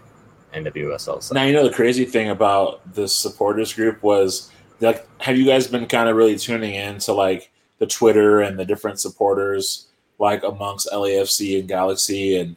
[0.56, 1.36] NWSL side.
[1.36, 4.52] Now you know the crazy thing about this supporters group was
[4.82, 8.58] like, have you guys been kind of really tuning in to like the Twitter and
[8.58, 9.86] the different supporters
[10.20, 12.56] like amongst LAFC and Galaxy and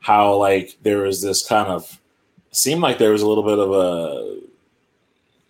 [0.00, 2.00] how like there was this kind of
[2.50, 4.40] seemed like there was a little bit of a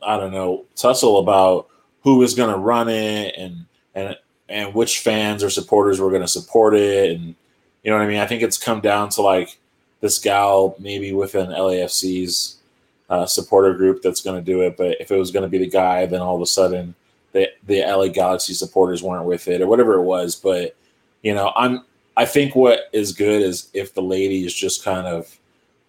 [0.06, 1.68] I don't know tussle about
[2.02, 4.16] who was going to run it and and
[4.48, 7.34] and which fans or supporters were going to support it and
[7.82, 8.18] you know what I mean.
[8.18, 9.58] I think it's come down to like
[10.00, 12.56] this gal maybe within LAFC's
[13.08, 14.76] uh, supporter group that's going to do it.
[14.76, 16.94] But if it was going to be the guy, then all of a sudden
[17.32, 20.34] the the LA Galaxy supporters weren't with it or whatever it was.
[20.34, 20.76] But
[21.22, 21.84] you know, I'm
[22.16, 25.38] I think what is good is if the ladies just kind of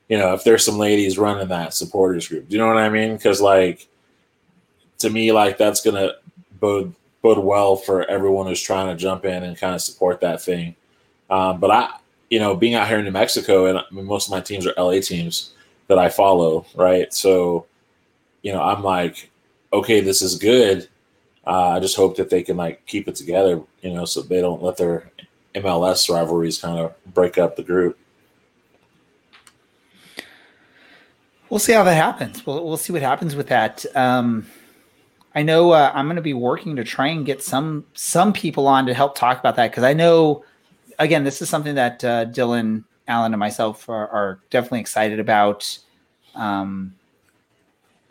[0.10, 2.50] you know if there's some ladies running that supporters group.
[2.50, 3.16] Do you know what I mean?
[3.16, 3.88] Because like
[5.00, 6.16] to me, like that's to
[6.60, 10.42] bode bode well for everyone who's trying to jump in and kind of support that
[10.42, 10.76] thing.
[11.30, 11.98] Um, but I,
[12.30, 14.66] you know, being out here in New Mexico, and I mean, most of my teams
[14.66, 15.52] are LA teams
[15.88, 17.14] that I follow, right?
[17.14, 17.66] So,
[18.44, 19.30] you know, I'm like,
[19.74, 20.88] okay, this is good.
[21.48, 24.41] Uh, I just hope that they can like keep it together, you know, so they
[24.41, 25.10] don't let their
[25.56, 27.98] MLS rivalries kind of break up the group.
[31.50, 32.45] We'll see how that happens.
[32.45, 33.86] We'll we'll see what happens with that.
[33.95, 34.45] Um,
[35.34, 38.68] I know uh, I'm going to be working to try and get some some people
[38.68, 40.43] on to help talk about that because I know,
[41.00, 45.80] again, this is something that uh, Dylan, Alan, and myself are, are definitely excited about.
[46.36, 46.93] Um,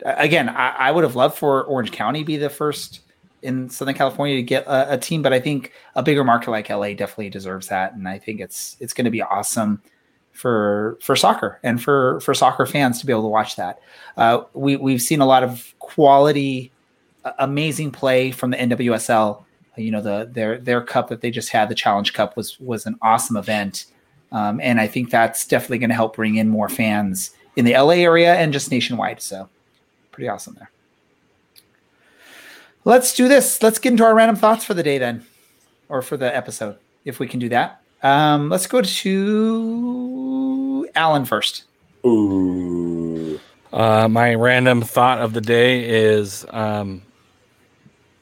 [0.03, 3.01] again, I, I would have loved for Orange County be the first
[3.41, 6.69] in Southern California to get a, a team, but I think a bigger market like
[6.69, 9.81] LA definitely deserves that, and I think it's it's going to be awesome
[10.31, 13.79] for for soccer and for for soccer fans to be able to watch that.
[14.17, 16.71] Uh, we we've seen a lot of quality,
[17.39, 19.43] amazing play from the NWSL.
[19.77, 22.85] You know the their their cup that they just had, the Challenge Cup, was was
[22.85, 23.85] an awesome event,
[24.31, 27.73] um, and I think that's definitely going to help bring in more fans in the
[27.73, 29.21] LA area and just nationwide.
[29.21, 29.49] So
[30.11, 30.71] pretty awesome there.
[32.85, 33.61] Let's do this.
[33.61, 35.25] Let's get into our random thoughts for the day then,
[35.89, 37.81] or for the episode, if we can do that.
[38.03, 41.63] Um, let's go to Alan first.
[42.05, 43.39] Ooh,
[43.73, 47.01] Uh, my random thought of the day is um,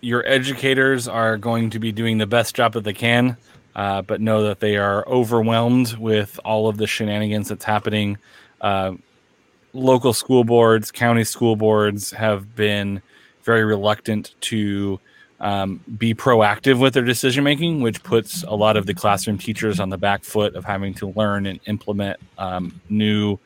[0.01, 3.37] your educators are going to be doing the best job that they can,
[3.75, 8.17] uh, but know that they are overwhelmed with all of the shenanigans that's happening.
[8.61, 8.93] Uh,
[9.73, 13.01] local school boards, county school boards have been
[13.45, 14.99] very reluctant to
[15.39, 19.79] um, be proactive with their decision making, which puts a lot of the classroom teachers
[19.79, 23.37] on the back foot of having to learn and implement um, new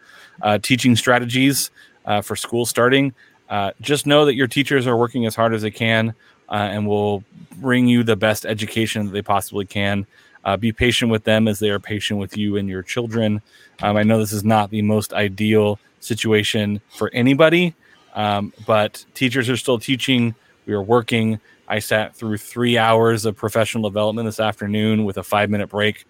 [0.41, 1.71] uh, teaching strategies
[2.05, 3.13] uh, for school starting.
[3.49, 6.13] Uh, just know that your teachers are working as hard as they can
[6.49, 7.23] uh, and will
[7.57, 10.05] bring you the best education that they possibly can.
[10.45, 13.41] Uh, be patient with them as they are patient with you and your children.
[13.81, 17.75] Um, I know this is not the most ideal situation for anybody,
[18.13, 20.35] um, but teachers are still teaching.
[20.65, 21.39] We are working.
[21.67, 26.05] I sat through three hours of professional development this afternoon with a five minute break.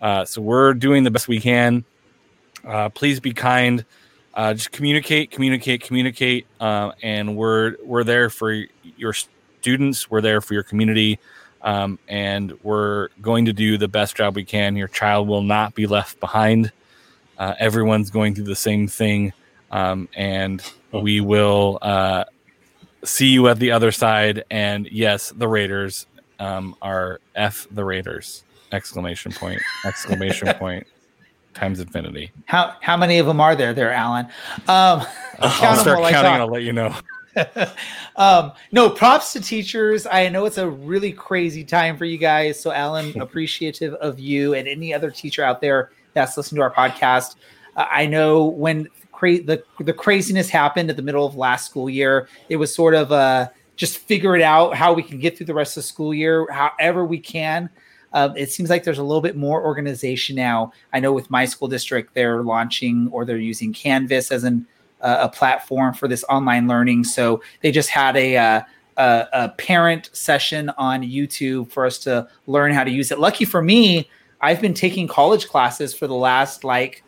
[0.00, 1.84] Uh, so we're doing the best we can.
[2.64, 3.84] Uh, please be kind.
[4.34, 8.52] Uh, just communicate, communicate, communicate, uh, and we're we're there for
[8.96, 10.10] your students.
[10.10, 11.18] We're there for your community,
[11.62, 14.76] um, and we're going to do the best job we can.
[14.76, 16.70] Your child will not be left behind.
[17.38, 19.32] Uh, everyone's going through the same thing,
[19.70, 20.62] um, and
[20.92, 22.24] we will uh,
[23.04, 24.44] see you at the other side.
[24.50, 26.06] And yes, the Raiders
[26.38, 28.44] um, are f the Raiders!
[28.72, 29.60] Exclamation point!
[29.84, 30.86] Exclamation point!
[31.54, 32.32] Times infinity.
[32.44, 34.26] How how many of them are there there, Alan?
[34.68, 35.02] Um,
[35.38, 36.24] I'll count 'em start counting talk.
[36.24, 36.94] and I'll let you know.
[38.16, 40.06] um, no, props to teachers.
[40.06, 42.58] I know it's a really crazy time for you guys.
[42.58, 46.72] So, Alan, appreciative of you and any other teacher out there that's listening to our
[46.72, 47.36] podcast.
[47.76, 51.90] Uh, I know when cra- the the craziness happened at the middle of last school
[51.90, 55.46] year, it was sort of uh, just figure it out how we can get through
[55.46, 57.68] the rest of the school year, however we can.
[58.12, 60.72] Um, it seems like there's a little bit more organization now.
[60.92, 64.66] I know with my school district, they're launching or they're using Canvas as an
[65.02, 67.04] uh, a platform for this online learning.
[67.04, 68.62] So they just had a, uh,
[68.96, 73.18] a a parent session on YouTube for us to learn how to use it.
[73.18, 74.08] Lucky for me,
[74.40, 77.02] I've been taking college classes for the last like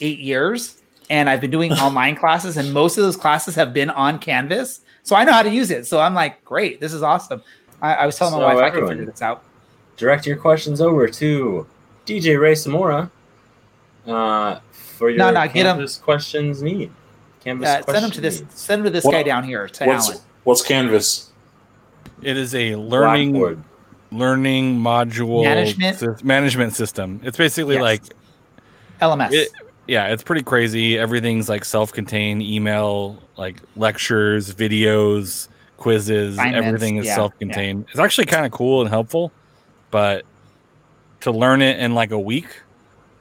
[0.00, 0.75] eight years,
[1.10, 4.80] and I've been doing online classes, and most of those classes have been on Canvas.
[5.02, 5.86] So I know how to use it.
[5.86, 7.42] So I'm like, great, this is awesome.
[7.80, 9.42] I, I was telling So my wife I everyone- can figure this out.
[9.96, 11.66] Direct your questions over to
[12.06, 13.10] DJ Ray Samora
[14.06, 15.76] uh, for your No, no, get 'em.
[15.76, 16.90] Canvas questions need.
[17.42, 18.40] Canvas Uh, send them to this.
[18.40, 18.60] needs.
[18.60, 20.20] Send them to this What- guy down here to What's Alan.
[20.44, 21.30] what's Canvas?
[22.22, 23.62] It is a learning Blackboard.
[24.10, 25.98] learning module Management?
[25.98, 27.20] sys- management system.
[27.24, 27.82] It's basically Yes.
[27.82, 28.02] like
[29.00, 29.32] LMS.
[29.32, 29.48] it,
[29.86, 30.98] yeah, it's pretty crazy.
[30.98, 36.34] Everything's like self-contained, email, like lectures, videos, quizzes.
[36.34, 37.86] Assignments, everything is yeah, self-contained.
[37.90, 39.32] It's actually kind of cool and helpful,
[39.90, 40.24] but
[41.20, 42.48] to learn it in like a week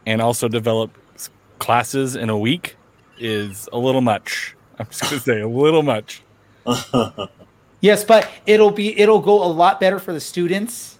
[0.05, 0.91] and also develop
[1.59, 2.75] classes in a week
[3.17, 4.55] is a little much.
[4.79, 6.21] I'm just gonna say a little much.
[7.81, 10.94] Yes, but it'll be it'll go a lot better for the students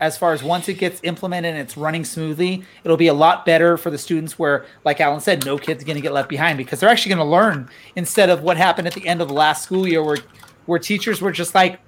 [0.00, 3.44] as far as once it gets implemented and it's running smoothly, it'll be a lot
[3.44, 6.58] better for the students where like Alan said, no kid's going to get left behind
[6.58, 9.34] because they're actually going to learn instead of what happened at the end of the
[9.34, 10.18] last school year where
[10.66, 11.80] where teachers were just like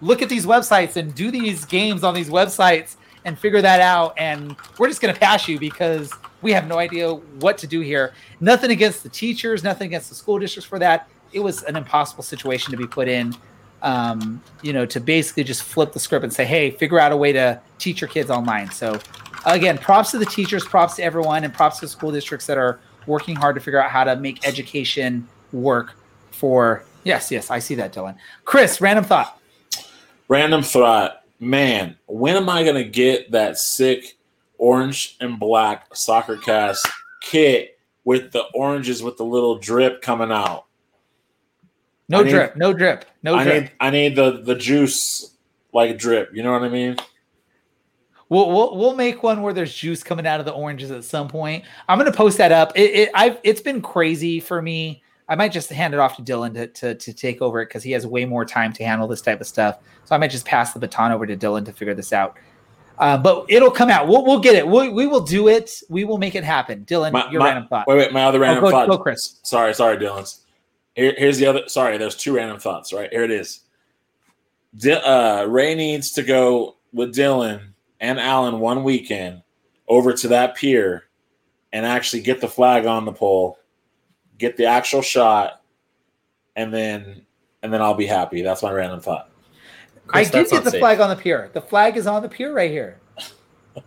[0.00, 4.14] look at these websites and do these games on these websites and figure that out
[4.18, 7.80] and we're just going to pass you because we have no idea what to do
[7.80, 8.12] here.
[8.40, 11.08] Nothing against the teachers, nothing against the school districts for that.
[11.32, 13.34] It was an impossible situation to be put in
[13.84, 17.16] um, you know, to basically just flip the script and say, hey, figure out a
[17.16, 18.70] way to teach your kids online.
[18.70, 18.98] So,
[19.44, 22.80] again, props to the teachers, props to everyone, and props to school districts that are
[23.06, 25.94] working hard to figure out how to make education work
[26.30, 26.82] for.
[27.04, 28.16] Yes, yes, I see that, Dylan.
[28.46, 29.38] Chris, random thought.
[30.28, 31.96] Random thought, man.
[32.06, 34.16] When am I gonna get that sick
[34.56, 36.88] orange and black soccer cast
[37.20, 40.64] kit with the oranges with the little drip coming out?
[42.08, 43.62] No I need- drip, no drip, no I drip.
[43.62, 45.36] need I need the the juice
[45.72, 46.30] like drip.
[46.34, 46.96] You know what I mean?
[48.30, 51.28] We'll, we'll we'll make one where there's juice coming out of the oranges at some
[51.28, 51.64] point.
[51.88, 52.72] I'm gonna post that up.
[52.74, 55.02] It, it I've it's been crazy for me.
[55.28, 57.82] I might just hand it off to Dylan to to, to take over it because
[57.82, 59.78] he has way more time to handle this type of stuff.
[60.04, 62.36] So I might just pass the baton over to Dylan to figure this out.
[62.98, 64.08] Uh, but it'll come out.
[64.08, 64.66] We'll we'll get it.
[64.66, 65.70] We we will do it.
[65.90, 66.84] We will make it happen.
[66.86, 67.86] Dylan, My- your my- random thought.
[67.86, 68.88] Wait, wait, my other random go- thought.
[68.88, 69.38] go, Chris.
[69.42, 70.40] Sorry, sorry, Dylan.
[70.94, 71.68] Here, here's the other.
[71.68, 72.92] Sorry, there's two random thoughts.
[72.92, 73.60] Right here it is.
[74.76, 77.68] Di- uh, Ray needs to go with Dylan
[78.00, 79.42] and Alan one weekend
[79.88, 81.04] over to that pier
[81.72, 83.58] and actually get the flag on the pole,
[84.38, 85.62] get the actual shot,
[86.56, 87.22] and then
[87.62, 88.42] and then I'll be happy.
[88.42, 89.30] That's my random thought.
[90.10, 90.80] I did get the safe.
[90.80, 91.50] flag on the pier.
[91.54, 93.00] The flag is on the pier right here.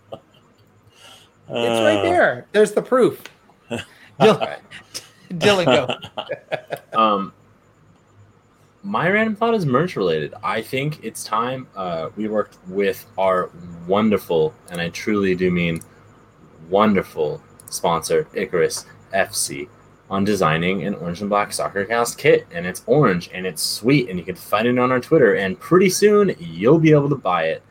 [1.50, 2.46] It's right Uh, there.
[2.52, 3.24] There's the proof.
[5.30, 5.66] Dylan,
[6.16, 6.18] Dylan,
[6.94, 6.98] go.
[6.98, 7.32] Um,
[8.82, 10.34] my random thought is merch related.
[10.44, 11.68] I think it's time.
[11.76, 13.52] Uh, we worked with our
[13.86, 15.82] wonderful, and I truly do mean
[16.70, 19.68] wonderful sponsor, Icarus FC,
[20.10, 22.48] on designing an orange and black soccer cast kit.
[22.52, 25.36] And it's orange and it's sweet, and you can find it on our Twitter.
[25.36, 27.62] And pretty soon you'll be able to buy it.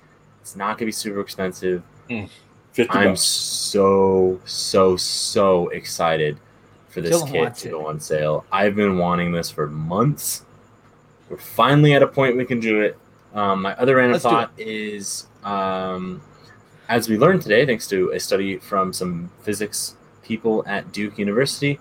[0.42, 1.82] It's not going to be super expensive.
[2.72, 3.22] Fifty I'm bucks.
[3.22, 6.38] so so so excited
[6.96, 7.70] for this kit to it.
[7.72, 8.46] go on sale.
[8.50, 10.46] I've been wanting this for months.
[11.28, 12.96] We're finally at a point we can do it.
[13.34, 16.22] Um, my other random Let's thought is, um,
[16.88, 21.78] as we learned today, thanks to a study from some physics people at Duke University,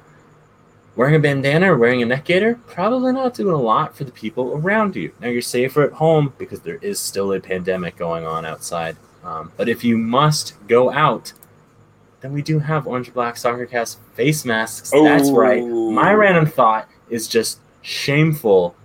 [0.97, 4.11] wearing a bandana or wearing a neck gaiter probably not doing a lot for the
[4.11, 5.13] people around you.
[5.21, 8.97] Now you're safer at home because there is still a pandemic going on outside.
[9.23, 11.31] Um, but if you must go out,
[12.25, 14.89] then we do have orange and black soccer cast face masks.
[14.89, 15.63] That's right.
[15.63, 18.75] My random thought is just shameful,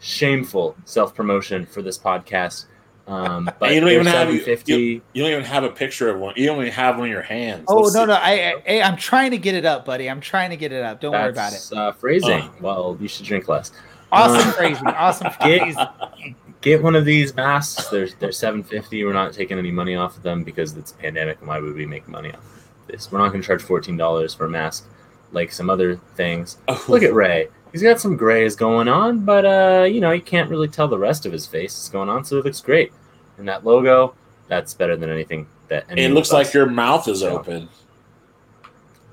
[0.00, 2.64] shameful self promotion for this podcast.
[3.06, 6.18] Um, but you don't even have you, you, you don't even have a picture of
[6.18, 6.34] one.
[6.36, 7.66] You don't even have one in your hands.
[7.68, 8.06] Oh Let's no see.
[8.08, 8.14] no!
[8.14, 10.10] I, I I'm trying to get it up, buddy.
[10.10, 11.00] I'm trying to get it up.
[11.00, 11.52] Don't worry about it.
[11.52, 12.42] That's uh, phrasing.
[12.42, 12.52] Oh.
[12.60, 13.70] Well, you should drink less.
[14.10, 14.86] Awesome Uh, phrasing.
[14.88, 16.34] Awesome Get- phrasing.
[16.62, 17.88] Get one of these masks.
[17.90, 19.04] They're they're seven fifty.
[19.04, 21.38] We're not taking any money off of them because it's a pandemic.
[21.38, 22.57] And why would we make money off of
[22.88, 23.12] this?
[23.12, 24.86] We're not going to charge fourteen dollars for a mask,
[25.32, 26.58] like some other things.
[26.68, 27.48] Oh, Look at Ray.
[27.72, 30.98] He's got some grays going on, but uh, you know, you can't really tell the
[30.98, 32.92] rest of his face is going on, so it looks great.
[33.36, 34.14] And that logo,
[34.48, 35.84] that's better than anything that.
[35.90, 37.28] any It looks like your mouth is Yeah.
[37.28, 37.68] open.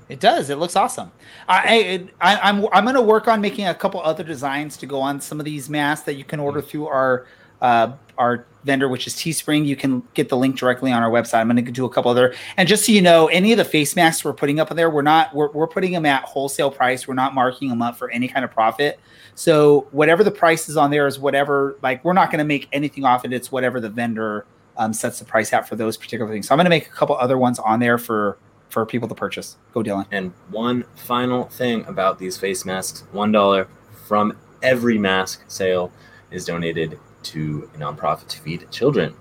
[0.08, 0.50] It does.
[0.50, 1.10] It looks awesome.
[1.48, 5.00] I, I I- I'm I'm gonna work on making a couple other designs to go
[5.00, 7.26] on some of these masks that you can order through our
[7.60, 9.64] uh, our vendor, which is Teespring.
[9.64, 11.40] You can get the link directly on our website.
[11.40, 12.34] I'm gonna do a couple other.
[12.56, 14.90] And just so you know, any of the face masks we're putting up on there,
[14.90, 17.06] we're not we're, we're putting them at wholesale price.
[17.08, 19.00] We're not marking them up for any kind of profit.
[19.34, 21.78] So whatever the price is on there is whatever.
[21.82, 23.32] Like we're not gonna make anything off it.
[23.32, 24.46] It's whatever the vendor
[24.76, 26.48] um, sets the price out for those particular things.
[26.48, 28.38] So I'm gonna make a couple other ones on there for
[28.68, 29.56] for people to purchase.
[29.72, 30.06] Go, Dylan.
[30.10, 33.68] And one final thing about these face masks: one dollar
[34.06, 35.92] from every mask sale
[36.30, 36.98] is donated
[37.32, 39.14] to a nonprofit to feed children,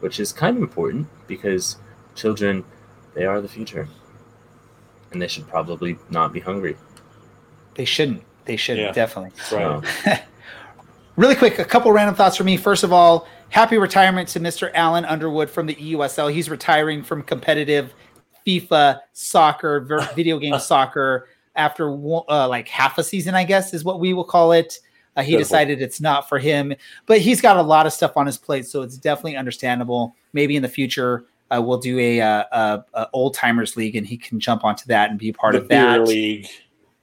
[0.00, 1.76] which is kind of important because
[2.14, 2.64] children,
[3.14, 3.88] they are the future.
[5.12, 6.76] And they should probably not be hungry.
[7.74, 8.22] They shouldn't.
[8.44, 8.92] They should Yeah.
[8.92, 9.32] definitely.
[9.36, 10.22] That's right.
[11.16, 12.58] Really quick, a couple random thoughts for me.
[12.58, 14.70] First of all, happy retirement to Mr.
[14.74, 16.30] Alan Underwood from the EUSL.
[16.30, 17.94] He's retiring from competitive
[18.46, 19.80] FIFA soccer,
[20.14, 24.24] video game soccer, after uh, like half a season, I guess is what we will
[24.24, 24.78] call it.
[25.16, 26.74] Uh, he decided it's not for him,
[27.06, 30.14] but he's got a lot of stuff on his plate, so it's definitely understandable.
[30.32, 34.06] Maybe in the future, uh, we'll do a, uh, uh uh old timers league, and
[34.06, 36.02] he can jump onto that and be part the of that.
[36.02, 36.46] league.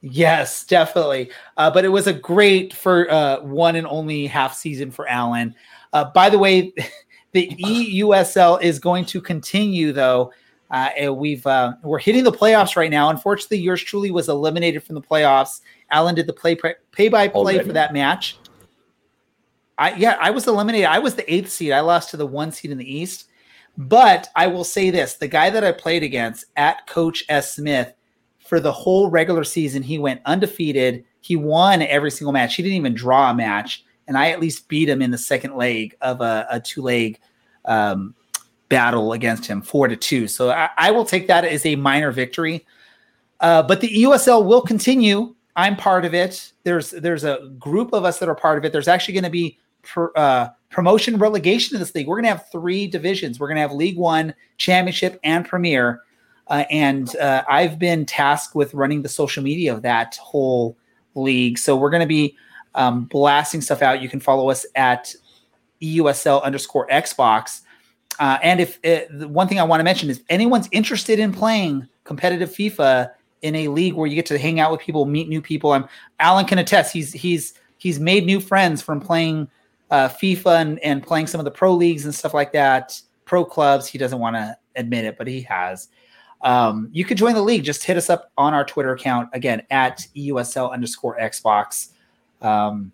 [0.06, 1.32] Yes, definitely.
[1.56, 5.56] Uh, but it was a great for uh, one and only half season for Alan.
[5.94, 6.74] Uh, by the way,
[7.32, 10.34] the EUSL is going to continue though.
[10.70, 13.10] Uh, and we've uh, we're hitting the playoffs right now.
[13.10, 15.62] Unfortunately, yours truly was eliminated from the playoffs.
[15.94, 16.58] Allen did the play
[16.92, 18.38] pay by play for that match.
[19.78, 20.88] I yeah, I was eliminated.
[20.88, 21.72] I was the eighth seed.
[21.72, 23.30] I lost to the one seed in the East.
[23.78, 27.56] But I will say this: the guy that I played against at Coach S.
[27.56, 27.94] Smith
[28.40, 31.06] for the whole regular season, he went undefeated.
[31.22, 32.56] He won every single match.
[32.56, 35.56] He didn't even draw a match, and I at least beat him in the second
[35.56, 37.20] leg of a, a two leg
[37.66, 38.14] um,
[38.70, 40.28] battle against him, four to two.
[40.28, 42.66] So I, I will take that as a minor victory.
[43.40, 45.36] Uh, but the USL will continue.
[45.56, 46.52] I'm part of it.
[46.64, 48.72] There's there's a group of us that are part of it.
[48.72, 52.08] There's actually going to be pr- uh, promotion relegation in this league.
[52.08, 53.40] We're going to have three divisions.
[53.40, 56.02] We're going to have League One, Championship, and Premier.
[56.48, 60.78] Uh, and uh, I've been tasked with running the social media of that whole
[61.16, 61.58] league.
[61.58, 62.36] So we're going to be
[62.76, 64.02] um, blasting stuff out.
[64.02, 65.14] You can follow us at
[65.82, 67.62] EUSL underscore Xbox.
[68.20, 71.88] Uh, and if uh, one thing I want to mention is, anyone's interested in playing
[72.04, 73.12] competitive FIFA
[73.44, 75.86] in a league where you get to hang out with people, meet new people, I'm
[76.20, 76.92] Alan can attest.
[76.92, 79.48] He's he's he's made new friends from playing
[79.92, 83.00] uh, FIFA and, and playing some of the pro leagues and stuff like that.
[83.26, 83.86] Pro clubs.
[83.86, 85.90] He doesn't want to admit it, but he has.
[86.42, 87.64] Um, you could join the league.
[87.64, 91.90] Just hit us up on our Twitter account again at EUSL underscore Xbox,
[92.42, 92.92] um,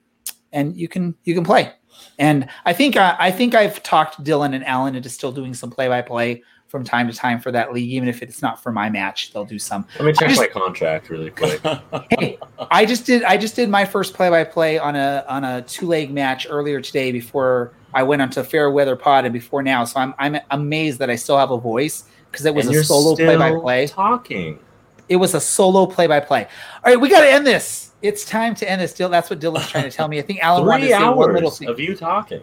[0.51, 1.73] and you can you can play.
[2.17, 5.69] And I think uh, I think I've talked Dylan and Alan into still doing some
[5.69, 8.71] play by play from time to time for that league, even if it's not for
[8.71, 9.33] my match.
[9.33, 9.87] They'll do some.
[9.97, 11.61] Let me check just- my contract really quick.
[12.11, 12.37] Hey,
[12.71, 15.61] I just did I just did my first play by play on a on a
[15.63, 19.83] two leg match earlier today before I went onto Fairweather Pod and before now.
[19.85, 22.83] So I'm I'm amazed that I still have a voice because it was And a
[22.83, 23.87] solo play by play.
[23.87, 24.59] Talking.
[25.07, 26.45] It was a solo play by play.
[26.45, 27.88] All right, we got to end this.
[28.01, 28.93] It's time to end this.
[28.93, 29.09] deal.
[29.09, 30.19] that's what Dylan's trying to tell me.
[30.19, 31.67] I think Alan wanted to Three say one little hours thing.
[31.69, 32.41] of you talking.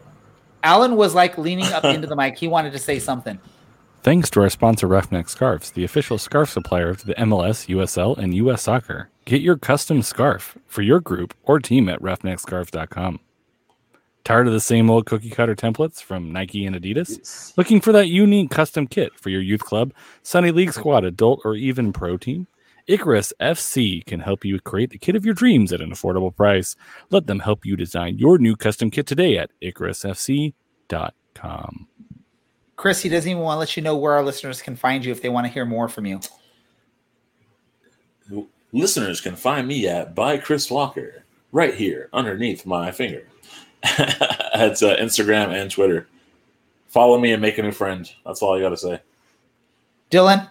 [0.63, 2.37] Alan was like leaning up into the mic.
[2.39, 3.39] He wanted to say something.
[4.03, 8.35] Thanks to our sponsor, Roughneck Scarves, the official scarf supplier of the MLS, USL, and
[8.35, 9.09] US Soccer.
[9.25, 13.19] Get your custom scarf for your group or team at roughneckscarves.com.
[14.23, 17.57] Tired of the same old cookie cutter templates from Nike and Adidas?
[17.57, 19.93] Looking for that unique custom kit for your youth club,
[20.23, 22.47] Sunday League squad, adult, or even pro team?
[22.87, 26.77] Icarus FC can help you create the kit of your dreams at an affordable price.
[27.11, 30.55] Let them help you design your new custom kit today at icarusfc.com.
[32.77, 35.11] Chris, he doesn't even want to let you know where our listeners can find you
[35.11, 36.21] if they want to hear more from you.
[38.73, 43.27] Listeners can find me at by Chris Walker right here underneath my finger.
[44.59, 46.09] It's uh, Instagram and Twitter.
[46.89, 48.11] Follow me and make a new friend.
[48.25, 49.01] That's all I got to say.
[50.11, 50.49] Dylan,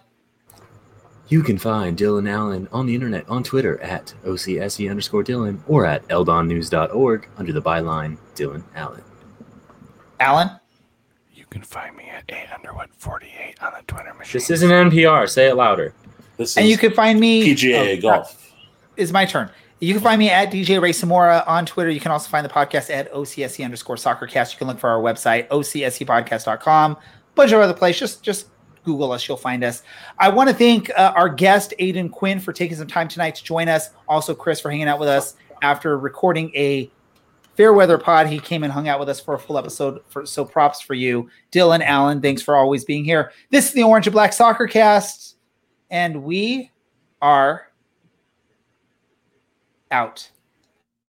[1.28, 5.84] You can find Dylan Allen on the internet on Twitter at OCSC underscore Dylan or
[5.84, 9.02] at eldonnews.org under the byline Dylan Allen.
[10.20, 10.50] Allen?
[11.34, 14.38] You can find me at A Underwood 48 on the Twitter machine.
[14.38, 15.28] This isn't NPR.
[15.28, 15.94] Say it louder.
[16.36, 18.52] This is and you can find me PGA oh, Golf.
[18.52, 18.56] Uh,
[18.96, 19.50] it's my turn.
[19.80, 21.90] You can find me at DJ Ray Samora on Twitter.
[21.90, 24.52] You can also find the podcast at OCSC underscore soccercast.
[24.52, 26.96] You can look for our website, OCSCpodcast.com.
[27.34, 28.16] Bunch of other places.
[28.16, 28.46] Just just
[28.86, 29.82] Google us, you'll find us.
[30.18, 33.44] I want to thank uh, our guest, Aodhan Quinn, for taking some time tonight to
[33.44, 33.90] join us.
[34.08, 36.88] Also, Chris for hanging out with us after recording a
[37.56, 38.28] fair weather pod.
[38.28, 40.02] He came and hung out with us for a full episode.
[40.08, 41.28] For, so props for you.
[41.50, 43.32] Dylan Allen, thanks for always being here.
[43.50, 45.36] This is the Orange and Black Soccer Cast,
[45.90, 46.70] and we
[47.20, 47.72] are
[49.90, 50.30] out.